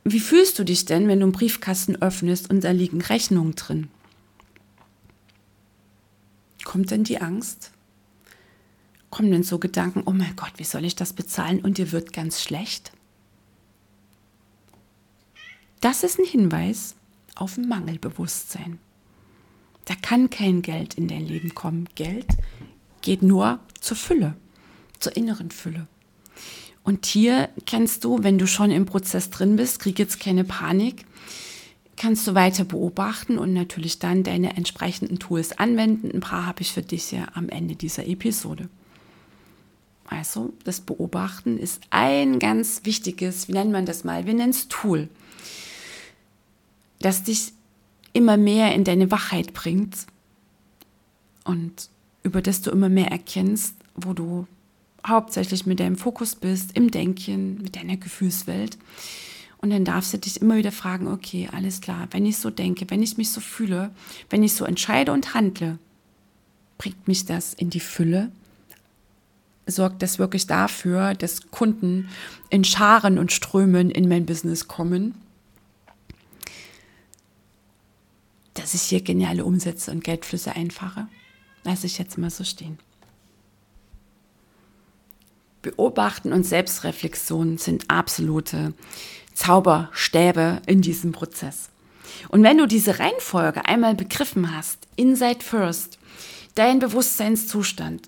Wie 0.03 0.19
fühlst 0.19 0.59
du 0.59 0.63
dich 0.63 0.85
denn, 0.85 1.07
wenn 1.07 1.19
du 1.19 1.25
einen 1.25 1.31
Briefkasten 1.31 1.95
öffnest 2.01 2.51
und 2.51 2.63
da 2.63 2.69
liegen 2.69 3.01
Rechnungen 3.01 3.55
drin? 3.55 3.87
Kommt 6.63 6.91
denn 6.91 7.03
die 7.03 7.19
Angst? 7.19 7.71
Kommen 9.09 9.31
denn 9.31 9.43
so 9.43 9.59
Gedanken, 9.59 10.03
oh 10.05 10.11
mein 10.11 10.35
Gott, 10.35 10.53
wie 10.57 10.63
soll 10.63 10.85
ich 10.85 10.95
das 10.95 11.13
bezahlen 11.13 11.61
und 11.61 11.77
dir 11.77 11.91
wird 11.91 12.13
ganz 12.13 12.41
schlecht? 12.41 12.91
Das 15.79 16.03
ist 16.03 16.19
ein 16.19 16.25
Hinweis 16.25 16.95
auf 17.35 17.57
Mangelbewusstsein. 17.57 18.79
Da 19.85 19.95
kann 19.95 20.29
kein 20.29 20.61
Geld 20.61 20.95
in 20.95 21.07
dein 21.07 21.25
Leben 21.25 21.55
kommen. 21.55 21.87
Geld 21.95 22.27
geht 23.01 23.21
nur 23.21 23.59
zur 23.79 23.95
Fülle, 23.95 24.35
zur 24.99 25.15
inneren 25.15 25.51
Fülle. 25.51 25.87
Und 26.83 27.05
hier 27.05 27.49
kannst 27.65 28.03
du, 28.03 28.23
wenn 28.23 28.37
du 28.37 28.47
schon 28.47 28.71
im 28.71 28.85
Prozess 28.85 29.29
drin 29.29 29.55
bist, 29.55 29.79
krieg 29.79 29.99
jetzt 29.99 30.19
keine 30.19 30.43
Panik, 30.43 31.05
kannst 31.95 32.27
du 32.27 32.35
weiter 32.35 32.63
beobachten 32.63 33.37
und 33.37 33.53
natürlich 33.53 33.99
dann 33.99 34.23
deine 34.23 34.55
entsprechenden 34.55 35.19
Tools 35.19 35.57
anwenden. 35.57 36.11
Ein 36.13 36.21
paar 36.21 36.45
habe 36.45 36.61
ich 36.61 36.71
für 36.71 36.81
dich 36.81 37.11
ja 37.11 37.27
am 37.33 37.49
Ende 37.49 37.75
dieser 37.75 38.07
Episode. 38.07 38.69
Also 40.07 40.53
das 40.63 40.81
Beobachten 40.81 41.57
ist 41.57 41.81
ein 41.89 42.39
ganz 42.39 42.81
wichtiges, 42.83 43.47
wie 43.47 43.53
nennt 43.53 43.71
man 43.71 43.85
das 43.85 44.03
mal? 44.03 44.25
Wir 44.25 44.33
nennen 44.33 44.51
es 44.51 44.67
Tool, 44.67 45.09
das 46.99 47.23
dich 47.23 47.53
immer 48.13 48.37
mehr 48.37 48.73
in 48.73 48.83
deine 48.83 49.11
Wachheit 49.11 49.53
bringt 49.53 50.07
und 51.43 51.89
über 52.23 52.41
das 52.41 52.61
du 52.61 52.71
immer 52.71 52.89
mehr 52.89 53.11
erkennst, 53.11 53.75
wo 53.95 54.13
du 54.13 54.47
hauptsächlich 55.05 55.65
mit 55.65 55.79
deinem 55.79 55.97
Fokus 55.97 56.35
bist, 56.35 56.75
im 56.75 56.91
Denken, 56.91 57.61
mit 57.61 57.75
deiner 57.75 57.97
Gefühlswelt. 57.97 58.77
Und 59.59 59.71
dann 59.71 59.85
darfst 59.85 60.13
du 60.13 60.17
dich 60.17 60.41
immer 60.41 60.57
wieder 60.57 60.71
fragen, 60.71 61.07
okay, 61.07 61.49
alles 61.51 61.81
klar, 61.81 62.07
wenn 62.11 62.25
ich 62.25 62.37
so 62.37 62.49
denke, 62.49 62.85
wenn 62.89 63.01
ich 63.01 63.17
mich 63.17 63.31
so 63.31 63.41
fühle, 63.41 63.91
wenn 64.29 64.43
ich 64.43 64.53
so 64.53 64.65
entscheide 64.65 65.11
und 65.11 65.33
handle, 65.33 65.79
bringt 66.77 67.07
mich 67.07 67.25
das 67.25 67.53
in 67.53 67.69
die 67.69 67.79
Fülle? 67.79 68.31
Sorgt 69.67 70.01
das 70.01 70.17
wirklich 70.17 70.47
dafür, 70.47 71.13
dass 71.13 71.51
Kunden 71.51 72.09
in 72.49 72.63
Scharen 72.63 73.19
und 73.19 73.33
Strömen 73.33 73.91
in 73.91 74.07
mein 74.07 74.25
Business 74.25 74.69
kommen? 74.69 75.13
Dass 78.53 78.73
ich 78.73 78.83
hier 78.83 79.01
geniale 79.01 79.43
Umsätze 79.43 79.91
und 79.91 80.05
Geldflüsse 80.05 80.55
einfache? 80.55 81.07
Lasse 81.63 81.85
ich 81.85 81.97
jetzt 81.97 82.17
mal 82.17 82.29
so 82.29 82.45
stehen. 82.45 82.79
Beobachten 85.61 86.31
und 86.31 86.45
Selbstreflexion 86.45 87.57
sind 87.57 87.89
absolute 87.89 88.73
Zauberstäbe 89.33 90.61
in 90.65 90.81
diesem 90.81 91.11
Prozess. 91.11 91.69
Und 92.29 92.41
wenn 92.43 92.57
du 92.57 92.67
diese 92.67 92.99
Reihenfolge 92.99 93.65
einmal 93.65 93.95
begriffen 93.95 94.55
hast, 94.55 94.87
Inside 94.95 95.43
First, 95.43 95.99
dein 96.55 96.79
Bewusstseinszustand, 96.79 98.07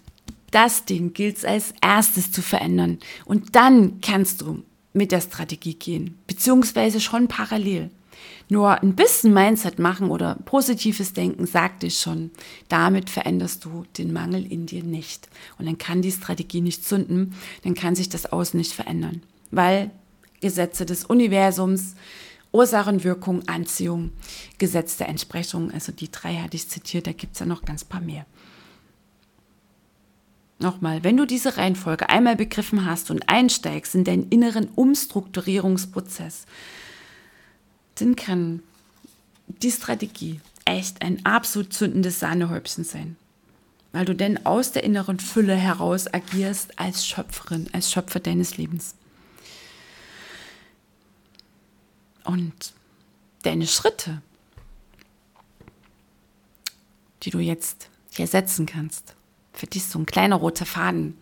das 0.52 0.86
Ding 0.86 1.14
gilt 1.14 1.38
es 1.38 1.46
als 1.46 1.74
erstes 1.82 2.32
zu 2.32 2.42
verändern. 2.42 3.00
Und 3.26 3.56
dann 3.56 4.02
kannst 4.02 4.42
du 4.42 4.64
mit 4.94 5.12
der 5.12 5.22
Strategie 5.22 5.76
gehen, 5.76 6.18
beziehungsweise 6.28 7.00
schon 7.00 7.28
parallel. 7.28 7.92
Nur 8.50 8.82
ein 8.82 8.96
bisschen 8.96 9.34
Mindset 9.34 9.78
machen 9.78 10.10
oder 10.10 10.36
positives 10.46 11.14
Denken 11.14 11.46
sagt 11.46 11.84
dich 11.84 12.00
schon, 12.00 12.32
damit 12.68 13.10
veränderst 13.10 13.64
du 13.64 13.86
den 13.98 14.12
Mangel 14.12 14.52
in 14.52 14.66
dir 14.66 14.84
nicht. 14.84 15.30
Und 15.58 15.68
dann 15.68 15.78
kann 15.78 16.02
die 16.02 16.12
Strategie 16.12 16.62
nicht 16.62 16.84
zünden, 16.84 17.36
dann 17.64 17.76
kann 17.76 17.96
sich 17.96 18.10
das 18.10 18.32
Außen 18.32 18.58
nicht 18.58 18.74
verändern, 18.74 19.22
weil 19.52 19.92
Gesetze 20.42 20.86
des 20.86 21.06
Universums, 21.06 21.96
Ursachenwirkung, 22.52 23.48
Anziehung, 23.48 24.12
Gesetz 24.58 24.98
der 24.98 25.10
Entsprechung, 25.10 25.72
also 25.72 25.92
die 25.92 26.10
drei 26.12 26.38
hatte 26.38 26.58
ich 26.58 26.68
zitiert, 26.68 27.06
da 27.06 27.12
gibt 27.12 27.34
es 27.34 27.40
ja 27.40 27.46
noch 27.46 27.64
ganz 27.64 27.86
paar 27.86 28.02
mehr. 28.02 28.26
Nochmal, 30.60 31.06
wenn 31.06 31.16
du 31.16 31.26
diese 31.26 31.56
Reihenfolge 31.56 32.10
einmal 32.10 32.36
begriffen 32.36 32.86
hast 32.86 33.12
und 33.12 33.30
einsteigst 33.30 33.96
in 33.96 34.04
deinen 34.04 34.28
inneren 34.30 34.68
Umstrukturierungsprozess, 34.76 36.46
dann 37.96 38.18
kann 38.18 38.62
die 39.48 39.72
Strategie 39.72 40.42
echt 40.66 41.02
ein 41.02 41.26
absolut 41.26 41.74
zündendes 41.74 42.20
Sahnehäubchen 42.20 42.84
sein. 42.84 43.16
Weil 43.94 44.06
du 44.06 44.14
denn 44.14 44.46
aus 44.46 44.74
der 44.74 44.84
inneren 44.84 45.20
Fülle 45.20 45.56
heraus 45.56 46.14
agierst 46.14 46.78
als 46.78 47.08
Schöpferin, 47.08 47.70
als 47.72 47.92
Schöpfer 47.92 48.20
deines 48.20 48.58
Lebens. 48.58 48.96
Und 52.26 52.74
deine 53.44 53.66
Schritte, 53.66 54.22
die 57.24 57.32
du 57.32 57.40
jetzt 57.40 57.90
hier 58.12 58.28
setzen 58.28 58.66
kannst, 58.66 59.16
für 59.60 59.68
dich 59.68 59.86
so 59.86 60.00
ein 60.00 60.06
kleiner 60.06 60.38
roter 60.38 60.66
Faden, 60.66 61.18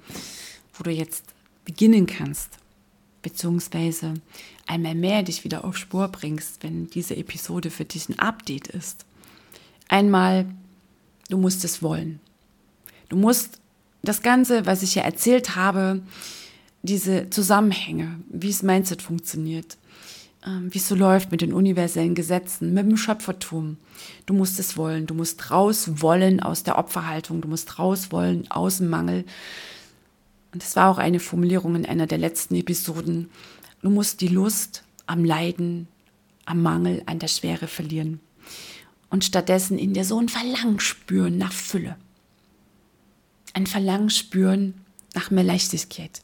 wo 0.73 0.83
du 0.83 0.91
jetzt 0.91 1.23
beginnen 1.65 2.05
kannst, 2.05 2.49
beziehungsweise 3.23 4.13
einmal 4.67 4.95
mehr 4.95 5.23
dich 5.23 5.43
wieder 5.43 5.65
auf 5.65 5.75
Spur 5.75 6.07
bringst, 6.07 6.63
wenn 6.63 6.87
diese 6.89 7.15
Episode 7.15 7.71
für 7.71 7.85
dich 7.85 8.07
ein 8.09 8.19
Update 8.19 8.67
ist. 8.67 9.05
Einmal, 9.89 10.45
du 11.29 11.37
musst 11.37 11.65
es 11.65 11.81
wollen. 11.81 12.19
Du 13.09 13.15
musst 13.15 13.59
das 14.03 14.21
Ganze, 14.21 14.65
was 14.65 14.83
ich 14.83 14.93
hier 14.93 15.03
erzählt 15.03 15.55
habe, 15.55 16.01
diese 16.83 17.29
Zusammenhänge, 17.29 18.19
wie 18.29 18.49
es 18.49 18.61
Mindset 18.61 19.01
funktioniert, 19.01 19.77
wie 20.45 20.77
es 20.77 20.87
so 20.87 20.95
läuft 20.95 21.31
mit 21.31 21.41
den 21.41 21.53
universellen 21.53 22.15
Gesetzen, 22.15 22.73
mit 22.73 22.85
dem 22.85 22.97
Schöpfertum. 22.97 23.77
Du 24.25 24.33
musst 24.33 24.59
es 24.59 24.77
wollen. 24.77 25.05
Du 25.05 25.13
musst 25.13 25.51
raus 25.51 26.01
wollen 26.01 26.41
aus 26.41 26.63
der 26.63 26.77
Opferhaltung. 26.77 27.41
Du 27.41 27.47
musst 27.47 27.79
raus 27.79 28.11
wollen 28.11 28.49
aus 28.49 28.77
dem 28.77 28.89
Mangel. 28.89 29.25
Und 30.53 30.63
das 30.63 30.75
war 30.75 30.89
auch 30.89 30.97
eine 30.97 31.19
Formulierung 31.19 31.75
in 31.75 31.85
einer 31.85 32.07
der 32.07 32.17
letzten 32.17 32.55
Episoden. 32.55 33.29
Du 33.81 33.89
musst 33.89 34.21
die 34.21 34.27
Lust 34.27 34.83
am 35.05 35.25
Leiden, 35.25 35.87
am 36.45 36.61
Mangel, 36.61 37.03
an 37.05 37.19
der 37.19 37.27
Schwere 37.27 37.67
verlieren. 37.67 38.19
Und 39.09 39.25
stattdessen 39.25 39.77
in 39.77 39.93
dir 39.93 40.05
so 40.05 40.19
ein 40.19 40.29
Verlangen 40.29 40.79
spüren 40.79 41.37
nach 41.37 41.53
Fülle. 41.53 41.97
Ein 43.53 43.67
Verlangen 43.67 44.09
spüren 44.09 44.75
nach 45.13 45.31
mehr 45.31 45.43
Leichtigkeit, 45.43 46.21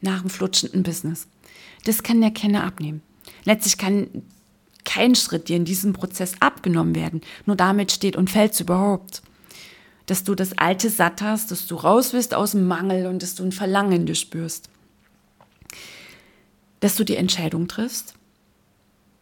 nach 0.00 0.20
einem 0.20 0.30
flutschenden 0.30 0.82
Business. 0.82 1.28
Das 1.84 2.02
kann 2.02 2.20
der 2.20 2.30
Kenner 2.30 2.64
abnehmen. 2.64 3.02
Letztlich 3.44 3.78
kann 3.78 4.08
kein 4.84 5.14
Schritt 5.14 5.48
dir 5.48 5.56
in 5.56 5.64
diesem 5.64 5.92
Prozess 5.92 6.34
abgenommen 6.40 6.94
werden. 6.94 7.20
Nur 7.46 7.56
damit 7.56 7.92
steht 7.92 8.16
und 8.16 8.30
fällt 8.30 8.52
es 8.52 8.60
überhaupt. 8.60 9.22
Dass 10.06 10.24
du 10.24 10.34
das 10.34 10.58
Alte 10.58 10.90
satt 10.90 11.22
hast, 11.22 11.50
dass 11.50 11.66
du 11.66 11.76
raus 11.76 12.12
bist 12.12 12.34
aus 12.34 12.52
dem 12.52 12.66
Mangel 12.66 13.06
und 13.06 13.22
dass 13.22 13.34
du 13.34 13.44
ein 13.44 13.52
Verlangen 13.52 13.92
in 13.92 14.06
dir 14.06 14.14
spürst. 14.14 14.68
Dass 16.80 16.96
du 16.96 17.04
die 17.04 17.16
Entscheidung 17.16 17.68
triffst. 17.68 18.14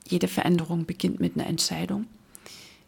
Jede 0.08 0.26
Veränderung 0.26 0.84
beginnt 0.84 1.20
mit 1.20 1.36
einer 1.36 1.46
Entscheidung. 1.46 2.06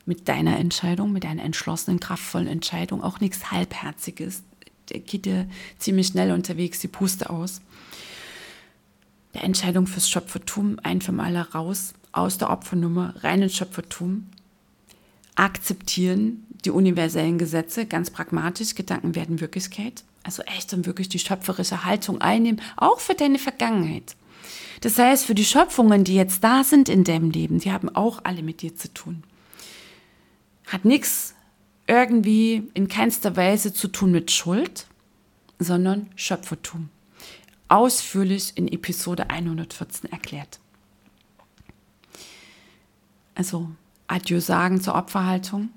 Mit 0.07 0.29
deiner 0.29 0.59
Entscheidung, 0.59 1.13
mit 1.13 1.25
deiner 1.25 1.45
entschlossenen, 1.45 2.01
kraftvollen 2.01 2.49
Entscheidung. 2.49 3.03
Auch 3.03 3.21
nichts 3.21 3.53
Halbherziges. 3.53 4.43
Der 4.91 4.99
geht 4.99 5.25
dir 5.25 5.49
ziemlich 5.79 6.09
schnell 6.09 6.33
unterwegs 6.33 6.81
die 6.81 6.89
Puste 6.89 7.31
aus 7.31 7.63
der 9.35 9.45
Entscheidung 9.45 9.87
fürs 9.87 10.09
Schöpfertum 10.09 10.79
ein 10.83 11.03
für 11.03 11.13
mal 11.13 11.37
raus 11.37 11.95
aus 12.13 12.39
der 12.39 12.51
Opfernummer 12.51 13.15
rein 13.23 13.43
ins 13.43 13.57
Schöpfertum, 13.57 14.29
akzeptieren 15.35 16.47
die 16.65 16.71
universellen 16.71 17.39
Gesetze, 17.39 17.87
ganz 17.87 18.11
pragmatisch, 18.11 18.75
Gedanken 18.75 19.15
werden 19.15 19.41
Wirklichkeit, 19.41 20.05
also 20.23 20.43
echt 20.45 20.73
und 20.73 20.87
wirklich 20.87 21.09
die 21.09 21.19
schöpferische 21.19 21.85
Haltung 21.85 22.21
einnehmen, 22.21 22.61
auch 22.77 23.01
für 23.01 23.15
deine 23.15 23.39
Vergangenheit. 23.39 24.17
Das 24.81 24.99
heißt, 24.99 25.27
für 25.27 25.35
die 25.35 25.45
Schöpfungen, 25.45 26.05
die 26.05 26.15
jetzt 26.15 26.45
da 26.45 26.65
sind 26.65 26.89
in 26.89 27.05
deinem 27.05 27.31
Leben, 27.31 27.59
die 27.59 27.73
haben 27.73 27.95
auch 27.95 28.21
alle 28.25 28.43
mit 28.43 28.63
dir 28.63 28.77
zu 28.77 28.93
tun. 28.95 29.25
Hat 30.67 30.85
nichts 30.85 31.35
irgendwie 31.87 32.71
in 32.73 32.89
keinster 32.89 33.37
Weise 33.37 33.75
zu 33.75 33.89
tun 33.89 34.13
mit 34.13 34.31
Schuld, 34.31 34.87
sondern 35.59 36.09
Schöpfertum 36.17 36.89
ausführlich 37.69 38.53
in 38.57 38.69
Episode 38.69 39.31
114 39.31 40.11
erklärt. 40.13 40.61
Also 43.35 43.71
Adieu 44.07 44.41
sagen 44.41 44.81
zur 44.81 44.95
Opferhaltung, 44.95 45.71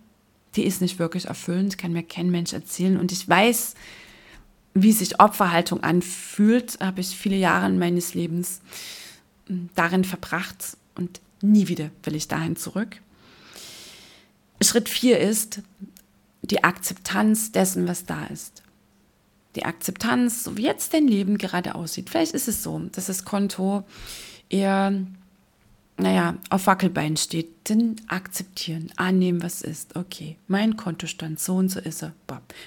die 0.55 0.63
ist 0.63 0.81
nicht 0.81 0.99
wirklich 0.99 1.25
erfüllend, 1.25 1.77
kann 1.77 1.93
mir 1.93 2.03
kein 2.03 2.29
Mensch 2.29 2.53
erzählen. 2.53 2.97
Und 2.97 3.11
ich 3.11 3.27
weiß, 3.27 3.75
wie 4.73 4.91
sich 4.91 5.19
Opferhaltung 5.19 5.83
anfühlt, 5.83 6.79
habe 6.79 7.01
ich 7.01 7.09
viele 7.09 7.35
Jahre 7.35 7.69
meines 7.69 8.13
Lebens 8.13 8.61
hm, 9.47 9.69
darin 9.75 10.03
verbracht 10.03 10.77
und 10.95 11.21
nie 11.41 11.67
wieder 11.67 11.89
will 12.03 12.15
ich 12.15 12.27
dahin 12.27 12.55
zurück. 12.55 12.97
Schritt 14.61 14.89
4 14.89 15.19
ist 15.19 15.61
die 16.41 16.63
Akzeptanz 16.63 17.51
dessen, 17.51 17.87
was 17.87 18.05
da 18.05 18.25
ist 18.25 18.63
die 19.57 19.65
Akzeptanz, 19.65 20.43
so 20.43 20.55
wie 20.55 20.63
jetzt 20.63 20.93
dein 20.93 21.07
Leben 21.07 21.37
gerade 21.39 21.73
aussieht. 21.73 22.11
Vielleicht 22.11 22.33
ist 22.33 22.47
es 22.47 22.61
so, 22.61 22.79
dass 22.91 23.07
das 23.07 23.25
Konto 23.25 23.83
eher, 24.49 24.93
naja, 25.97 26.37
auf 26.51 26.67
Wackelbein 26.67 27.17
steht. 27.17 27.49
Dann 27.63 27.95
akzeptieren, 28.07 28.91
annehmen, 28.97 29.41
was 29.41 29.63
ist. 29.63 29.95
Okay, 29.95 30.37
mein 30.47 30.77
Kontostand, 30.77 31.39
so 31.39 31.55
und 31.55 31.69
so 31.69 31.79
ist 31.79 32.03
er. 32.03 32.13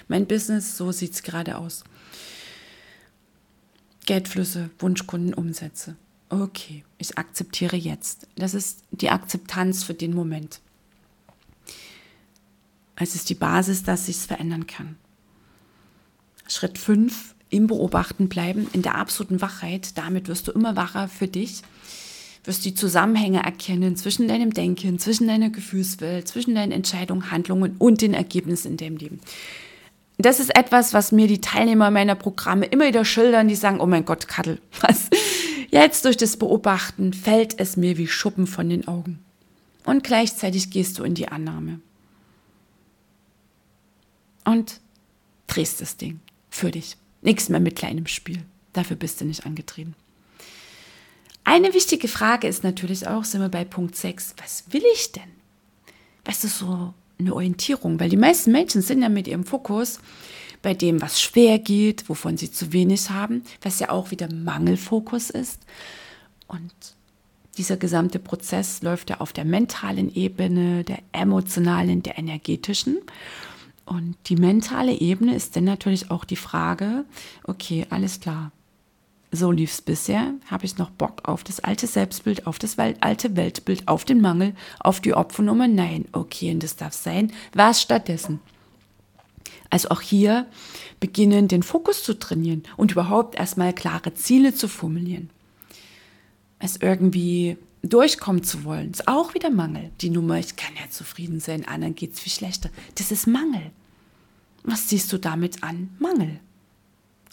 Mein 0.09 0.27
Business, 0.27 0.75
so 0.75 0.91
sieht 0.91 1.13
es 1.13 1.23
gerade 1.23 1.57
aus. 1.57 1.85
Geldflüsse, 4.05 4.69
Wunschkunden, 4.79 5.33
Umsätze. 5.33 5.95
okay, 6.29 6.83
ich 6.97 7.17
akzeptiere 7.17 7.77
jetzt. 7.77 8.27
Das 8.35 8.53
ist 8.53 8.83
die 8.91 9.09
Akzeptanz 9.09 9.83
für 9.83 9.93
den 9.93 10.13
Moment. 10.13 10.59
Es 12.95 13.15
ist 13.15 13.29
die 13.29 13.35
Basis, 13.35 13.83
dass 13.83 14.07
sich 14.07 14.17
es 14.17 14.25
verändern 14.25 14.67
kann. 14.67 14.97
Schritt 16.51 16.77
5, 16.77 17.33
im 17.49 17.67
Beobachten 17.67 18.27
bleiben, 18.27 18.67
in 18.73 18.81
der 18.81 18.95
absoluten 18.95 19.41
Wachheit. 19.41 19.97
Damit 19.97 20.27
wirst 20.27 20.47
du 20.47 20.51
immer 20.51 20.75
wacher 20.75 21.07
für 21.07 21.27
dich, 21.27 21.61
wirst 22.43 22.65
die 22.65 22.73
Zusammenhänge 22.73 23.43
erkennen 23.43 23.95
zwischen 23.95 24.27
deinem 24.27 24.53
Denken, 24.53 24.99
zwischen 24.99 25.27
deiner 25.27 25.49
Gefühlswelt, 25.49 26.27
zwischen 26.27 26.55
deinen 26.55 26.71
Entscheidungen, 26.71 27.31
Handlungen 27.31 27.75
und 27.77 28.01
den 28.01 28.13
Ergebnissen 28.13 28.71
in 28.71 28.77
deinem 28.77 28.97
Leben. 28.97 29.19
Das 30.17 30.39
ist 30.39 30.55
etwas, 30.55 30.93
was 30.93 31.11
mir 31.11 31.27
die 31.27 31.41
Teilnehmer 31.41 31.89
meiner 31.89 32.15
Programme 32.15 32.65
immer 32.65 32.87
wieder 32.87 33.05
schildern, 33.05 33.47
die 33.47 33.55
sagen, 33.55 33.79
oh 33.79 33.85
mein 33.85 34.05
Gott, 34.05 34.27
Kattel, 34.27 34.59
was? 34.81 35.09
Jetzt 35.69 36.03
durch 36.03 36.17
das 36.17 36.35
Beobachten 36.35 37.13
fällt 37.13 37.59
es 37.59 37.77
mir 37.77 37.97
wie 37.97 38.07
Schuppen 38.07 38.45
von 38.45 38.69
den 38.69 38.89
Augen. 38.89 39.19
Und 39.85 40.03
gleichzeitig 40.03 40.69
gehst 40.69 40.99
du 40.99 41.03
in 41.03 41.15
die 41.15 41.29
Annahme. 41.29 41.79
Und 44.43 44.81
drehst 45.47 45.79
das 45.79 45.95
Ding 45.95 46.19
für 46.61 46.71
dich. 46.71 46.95
Nichts 47.23 47.49
mehr 47.49 47.59
mit 47.59 47.75
kleinem 47.75 48.05
Spiel. 48.05 48.43
Dafür 48.73 48.95
bist 48.95 49.19
du 49.19 49.25
nicht 49.25 49.45
angetrieben. 49.47 49.95
Eine 51.43 51.73
wichtige 51.73 52.07
Frage 52.07 52.47
ist 52.47 52.63
natürlich 52.63 53.07
auch, 53.07 53.23
sind 53.23 53.41
wir 53.41 53.49
bei 53.49 53.65
Punkt 53.65 53.95
6, 53.95 54.35
was 54.37 54.65
will 54.69 54.83
ich 54.93 55.11
denn? 55.11 55.31
Weißt 56.23 56.43
du, 56.43 56.47
so 56.47 56.93
eine 57.17 57.33
Orientierung, 57.33 57.99
weil 57.99 58.09
die 58.09 58.17
meisten 58.17 58.51
Menschen 58.51 58.83
sind 58.83 59.01
ja 59.01 59.09
mit 59.09 59.27
ihrem 59.27 59.43
Fokus 59.43 59.99
bei 60.61 60.75
dem, 60.75 61.01
was 61.01 61.19
schwer 61.19 61.57
geht, 61.57 62.07
wovon 62.07 62.37
sie 62.37 62.51
zu 62.51 62.71
wenig 62.71 63.09
haben, 63.09 63.43
was 63.63 63.79
ja 63.79 63.89
auch 63.89 64.11
wieder 64.11 64.31
Mangelfokus 64.31 65.31
ist. 65.31 65.59
Und 66.47 66.71
dieser 67.57 67.77
gesamte 67.77 68.19
Prozess 68.19 68.83
läuft 68.83 69.09
ja 69.09 69.19
auf 69.19 69.33
der 69.33 69.45
mentalen 69.45 70.13
Ebene, 70.13 70.83
der 70.83 70.99
emotionalen, 71.11 72.03
der 72.03 72.19
energetischen. 72.19 72.99
Und 73.85 74.15
die 74.27 74.35
mentale 74.35 74.93
Ebene 74.93 75.35
ist 75.35 75.55
dann 75.55 75.65
natürlich 75.65 76.11
auch 76.11 76.23
die 76.23 76.35
Frage, 76.35 77.05
okay, 77.43 77.85
alles 77.89 78.19
klar, 78.19 78.51
so 79.31 79.51
lief 79.51 79.71
es 79.71 79.81
bisher, 79.81 80.33
habe 80.49 80.65
ich 80.65 80.77
noch 80.77 80.89
Bock 80.89 81.21
auf 81.23 81.43
das 81.43 81.61
alte 81.61 81.87
Selbstbild, 81.87 82.47
auf 82.47 82.59
das 82.59 82.77
alte 82.77 83.35
Weltbild, 83.35 83.87
auf 83.87 84.03
den 84.05 84.21
Mangel, 84.21 84.53
auf 84.79 84.99
die 84.99 85.13
Opfernummer? 85.13 85.67
Nein, 85.67 86.05
okay, 86.11 86.51
und 86.51 86.63
das 86.63 86.75
darf 86.75 86.93
sein. 86.93 87.31
Was 87.53 87.81
stattdessen? 87.81 88.41
Also 89.69 89.89
auch 89.89 90.01
hier 90.01 90.47
beginnen, 90.99 91.47
den 91.47 91.63
Fokus 91.63 92.03
zu 92.03 92.19
trainieren 92.19 92.63
und 92.75 92.91
überhaupt 92.91 93.35
erstmal 93.35 93.73
klare 93.73 94.13
Ziele 94.13 94.53
zu 94.53 94.67
formulieren. 94.67 95.29
Es 96.59 96.75
irgendwie 96.75 97.57
durchkommen 97.83 98.43
zu 98.43 98.63
wollen, 98.63 98.91
ist 98.91 99.07
auch 99.07 99.33
wieder 99.33 99.49
Mangel. 99.49 99.91
Die 100.01 100.09
Nummer, 100.09 100.37
ich 100.37 100.55
kann 100.55 100.73
ja 100.75 100.89
zufrieden 100.89 101.39
sein, 101.39 101.67
anderen 101.67 101.95
geht 101.95 102.13
es 102.13 102.19
viel 102.19 102.31
schlechter. 102.31 102.69
Das 102.95 103.11
ist 103.11 103.27
Mangel. 103.27 103.71
Was 104.63 104.89
siehst 104.89 105.11
du 105.11 105.17
damit 105.17 105.63
an? 105.63 105.95
Mangel. 105.99 106.39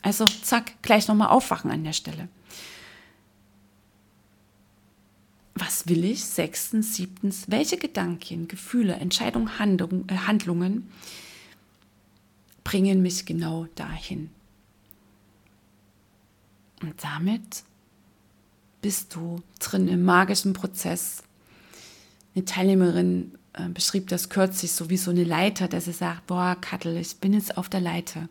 Also 0.03 0.25
zack, 0.27 0.81
gleich 0.83 1.09
nochmal 1.09 1.29
aufwachen 1.29 1.71
an 1.71 1.85
der 1.85 1.93
Stelle. 1.93 2.29
Was 5.55 5.89
will 5.89 6.05
ich? 6.05 6.25
Sechstens, 6.25 6.95
siebtens, 6.95 7.51
welche 7.51 7.77
Gedanken, 7.77 8.49
Gefühle, 8.49 8.95
Entscheidungen, 8.95 9.59
Handlung, 9.59 10.09
äh, 10.09 10.17
Handlungen 10.17 10.89
bringen 12.63 13.03
mich 13.03 13.27
genau 13.27 13.67
dahin? 13.75 14.31
Und 16.81 17.03
damit 17.03 17.65
bist 18.81 19.14
du 19.14 19.43
drin 19.59 19.88
im 19.88 20.05
magischen 20.05 20.53
Prozess. 20.53 21.23
Eine 22.35 22.45
Teilnehmerin 22.45 23.33
äh, 23.55 23.69
beschrieb 23.69 24.09
das 24.09 24.29
kürzlich 24.29 24.73
so 24.73 24.91
wie 24.91 24.97
so 24.97 25.11
eine 25.11 25.25
Leiter, 25.25 25.69
dass 25.69 25.87
sie 25.87 25.93
sagt, 25.93 26.27
boah, 26.27 26.57
Kattel, 26.61 26.97
ich 26.97 27.17
bin 27.17 27.33
jetzt 27.33 27.57
auf 27.57 27.69
der 27.69 27.81
Leiter 27.81 28.29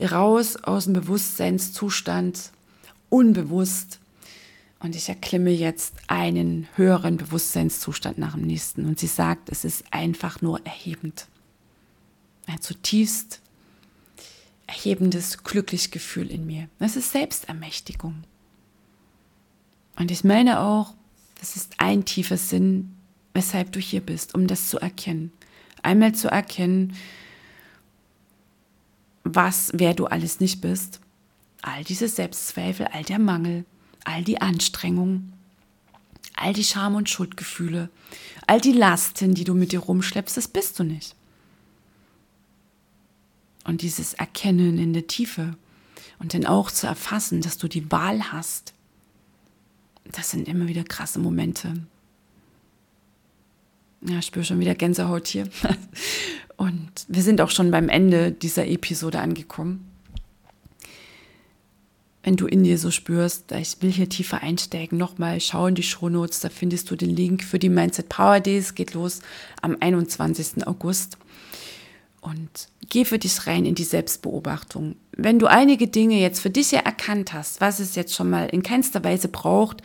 raus 0.00 0.56
aus 0.56 0.84
dem 0.84 0.94
Bewusstseinszustand, 0.94 2.52
unbewusst. 3.08 3.98
Und 4.78 4.96
ich 4.96 5.10
erklimme 5.10 5.50
jetzt 5.50 5.94
einen 6.06 6.66
höheren 6.74 7.18
Bewusstseinszustand 7.18 8.16
nach 8.16 8.34
dem 8.34 8.46
nächsten. 8.46 8.86
Und 8.86 8.98
sie 8.98 9.08
sagt, 9.08 9.50
es 9.50 9.64
ist 9.64 9.84
einfach 9.90 10.40
nur 10.40 10.64
erhebend. 10.64 11.26
Ein 12.46 12.62
zutiefst 12.62 13.40
erhebendes, 14.66 15.42
glückliches 15.44 15.90
Gefühl 15.90 16.30
in 16.30 16.46
mir. 16.46 16.68
Das 16.78 16.96
ist 16.96 17.12
Selbstermächtigung. 17.12 18.24
Und 20.00 20.10
ich 20.10 20.24
meine 20.24 20.60
auch, 20.60 20.94
das 21.40 21.56
ist 21.56 21.74
ein 21.76 22.06
tiefer 22.06 22.38
Sinn, 22.38 22.96
weshalb 23.34 23.70
du 23.72 23.80
hier 23.80 24.00
bist, 24.00 24.34
um 24.34 24.46
das 24.46 24.70
zu 24.70 24.78
erkennen. 24.78 25.30
Einmal 25.82 26.14
zu 26.14 26.28
erkennen, 26.28 26.96
was, 29.24 29.72
wer 29.74 29.92
du 29.92 30.06
alles 30.06 30.40
nicht 30.40 30.62
bist. 30.62 31.00
All 31.60 31.84
diese 31.84 32.08
Selbstzweifel, 32.08 32.86
all 32.86 33.02
der 33.02 33.18
Mangel, 33.18 33.66
all 34.04 34.24
die 34.24 34.40
Anstrengung, 34.40 35.34
all 36.34 36.54
die 36.54 36.64
Scham- 36.64 36.94
und 36.94 37.10
Schuldgefühle, 37.10 37.90
all 38.46 38.58
die 38.58 38.72
Lasten, 38.72 39.34
die 39.34 39.44
du 39.44 39.52
mit 39.52 39.72
dir 39.72 39.80
rumschleppst, 39.80 40.38
das 40.38 40.48
bist 40.48 40.78
du 40.78 40.84
nicht. 40.84 41.14
Und 43.64 43.82
dieses 43.82 44.14
Erkennen 44.14 44.78
in 44.78 44.94
der 44.94 45.08
Tiefe 45.08 45.58
und 46.18 46.32
dann 46.32 46.46
auch 46.46 46.70
zu 46.70 46.86
erfassen, 46.86 47.42
dass 47.42 47.58
du 47.58 47.68
die 47.68 47.92
Wahl 47.92 48.32
hast, 48.32 48.72
das 50.04 50.30
sind 50.30 50.48
immer 50.48 50.68
wieder 50.68 50.84
krasse 50.84 51.18
Momente. 51.18 51.74
Ja, 54.02 54.18
ich 54.18 54.26
spüre 54.26 54.44
schon 54.44 54.60
wieder 54.60 54.74
Gänsehaut 54.74 55.28
hier. 55.28 55.48
Und 56.56 56.90
wir 57.08 57.22
sind 57.22 57.40
auch 57.40 57.50
schon 57.50 57.70
beim 57.70 57.88
Ende 57.88 58.32
dieser 58.32 58.66
Episode 58.66 59.20
angekommen. 59.20 59.86
Wenn 62.22 62.36
du 62.36 62.46
in 62.46 62.64
dir 62.64 62.76
so 62.76 62.90
spürst, 62.90 63.50
ich 63.52 63.80
will 63.80 63.90
hier 63.90 64.08
tiefer 64.08 64.42
einsteigen, 64.42 64.98
nochmal 64.98 65.40
schau 65.40 65.66
in 65.68 65.74
die 65.74 65.82
Shownotes, 65.82 66.40
da 66.40 66.50
findest 66.50 66.90
du 66.90 66.96
den 66.96 67.16
Link 67.16 67.42
für 67.42 67.58
die 67.58 67.70
Mindset 67.70 68.10
Power 68.10 68.40
Days. 68.40 68.74
Geht 68.74 68.92
los 68.92 69.20
am 69.62 69.76
21. 69.80 70.66
August. 70.66 71.16
Und 72.20 72.68
geh 72.88 73.04
für 73.04 73.18
dich 73.18 73.46
rein 73.46 73.64
in 73.64 73.74
die 73.74 73.84
Selbstbeobachtung. 73.84 74.96
Wenn 75.12 75.38
du 75.38 75.46
einige 75.46 75.88
Dinge 75.88 76.20
jetzt 76.20 76.40
für 76.40 76.50
dich 76.50 76.70
ja 76.70 76.80
erkannt 76.80 77.32
hast, 77.32 77.60
was 77.60 77.80
es 77.80 77.94
jetzt 77.94 78.14
schon 78.14 78.28
mal 78.28 78.46
in 78.46 78.62
keinster 78.62 79.02
Weise 79.02 79.28
braucht, 79.28 79.82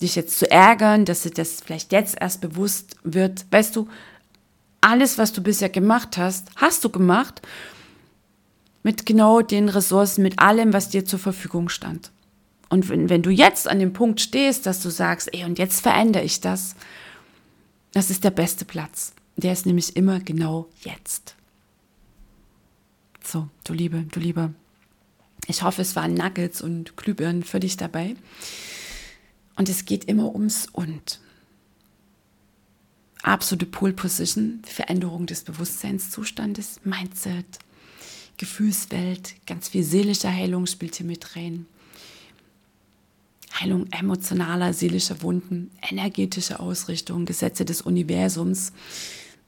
dich 0.00 0.16
jetzt 0.16 0.38
zu 0.38 0.50
ärgern, 0.50 1.04
dass 1.04 1.22
dir 1.22 1.30
das 1.30 1.60
vielleicht 1.64 1.92
jetzt 1.92 2.16
erst 2.20 2.40
bewusst 2.40 2.96
wird, 3.04 3.44
weißt 3.50 3.76
du, 3.76 3.88
alles, 4.80 5.18
was 5.18 5.32
du 5.32 5.42
bisher 5.42 5.68
gemacht 5.68 6.16
hast, 6.16 6.48
hast 6.56 6.84
du 6.84 6.88
gemacht 6.88 7.42
mit 8.82 9.04
genau 9.04 9.42
den 9.42 9.68
Ressourcen, 9.68 10.22
mit 10.22 10.38
allem, 10.38 10.72
was 10.72 10.88
dir 10.88 11.04
zur 11.04 11.18
Verfügung 11.18 11.68
stand. 11.68 12.10
Und 12.70 12.88
wenn, 12.88 13.10
wenn 13.10 13.22
du 13.22 13.30
jetzt 13.30 13.68
an 13.68 13.78
dem 13.78 13.92
Punkt 13.92 14.20
stehst, 14.20 14.64
dass 14.64 14.80
du 14.80 14.90
sagst, 14.90 15.32
ey, 15.34 15.44
und 15.44 15.58
jetzt 15.58 15.82
verändere 15.82 16.22
ich 16.22 16.40
das, 16.40 16.76
das 17.92 18.10
ist 18.10 18.24
der 18.24 18.30
beste 18.30 18.64
Platz. 18.64 19.12
Der 19.36 19.52
ist 19.52 19.66
nämlich 19.66 19.96
immer 19.96 20.20
genau 20.20 20.68
jetzt. 20.80 21.34
So, 23.30 23.48
du 23.62 23.74
Liebe, 23.74 24.06
du 24.10 24.18
Lieber. 24.18 24.52
Ich 25.46 25.62
hoffe, 25.62 25.82
es 25.82 25.94
waren 25.94 26.14
Nuggets 26.14 26.60
und 26.62 26.96
Glühbirnen 26.96 27.44
für 27.44 27.60
dich 27.60 27.76
dabei. 27.76 28.16
Und 29.54 29.68
es 29.68 29.84
geht 29.84 30.06
immer 30.06 30.34
ums 30.34 30.66
Und 30.72 31.20
absolute 33.22 33.66
Pole 33.66 33.92
Position, 33.92 34.62
Veränderung 34.64 35.26
des 35.26 35.44
Bewusstseinszustandes, 35.44 36.80
Mindset, 36.82 37.60
Gefühlswelt, 38.36 39.36
ganz 39.46 39.68
viel 39.68 39.84
seelische 39.84 40.32
Heilung 40.32 40.66
spielt 40.66 40.96
hier 40.96 41.06
mit 41.06 41.36
rein. 41.36 41.66
Heilung 43.60 43.86
emotionaler, 43.92 44.72
seelischer 44.72 45.22
Wunden, 45.22 45.70
energetische 45.88 46.58
Ausrichtung, 46.58 47.26
Gesetze 47.26 47.64
des 47.64 47.82
Universums, 47.82 48.72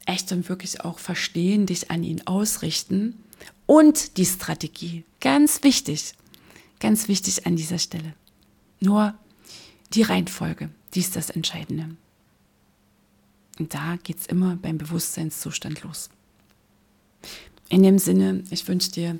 echt 0.07 0.31
und 0.31 0.49
wirklich 0.49 0.83
auch 0.83 1.01
verstehen, 1.01 1.67
dich 1.67 1.91
an 1.91 2.05
ihn 2.05 2.25
ausrichten 2.29 3.19
und 3.73 4.19
die 4.19 4.27
Strategie. 4.27 5.03
Ganz 5.21 5.63
wichtig, 5.63 6.13
ganz 6.79 7.09
wichtig 7.09 7.47
an 7.47 7.57
dieser 7.57 7.79
Stelle. 7.79 8.13
Nur 8.81 9.15
die 9.95 10.03
Reihenfolge, 10.03 10.69
die 10.93 11.01
ist 11.01 11.17
das 11.17 11.31
Entscheidende. 11.31 11.97
Und 13.59 13.73
da 13.73 13.97
geht 14.03 14.19
es 14.19 14.27
immer 14.27 14.57
beim 14.57 14.77
Bewusstseinszustand 14.77 15.85
los. 15.85 16.11
In 17.71 17.83
dem 17.83 17.99
Sinne, 17.99 18.45
ich 18.51 18.69
wünsche 18.69 18.91
dir 18.91 19.19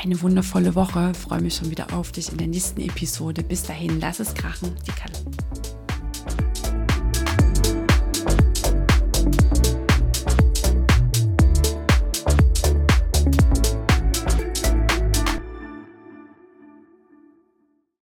eine 0.00 0.22
wundervolle 0.22 0.76
Woche. 0.76 1.12
freue 1.14 1.40
mich 1.40 1.56
schon 1.56 1.70
wieder 1.72 1.92
auf 1.94 2.12
dich 2.12 2.30
in 2.30 2.38
der 2.38 2.46
nächsten 2.46 2.80
Episode. 2.80 3.42
Bis 3.42 3.64
dahin, 3.64 3.98
lass 3.98 4.20
es 4.20 4.34
krachen, 4.34 4.72
die 4.86 4.92
Kalle. 4.92 5.75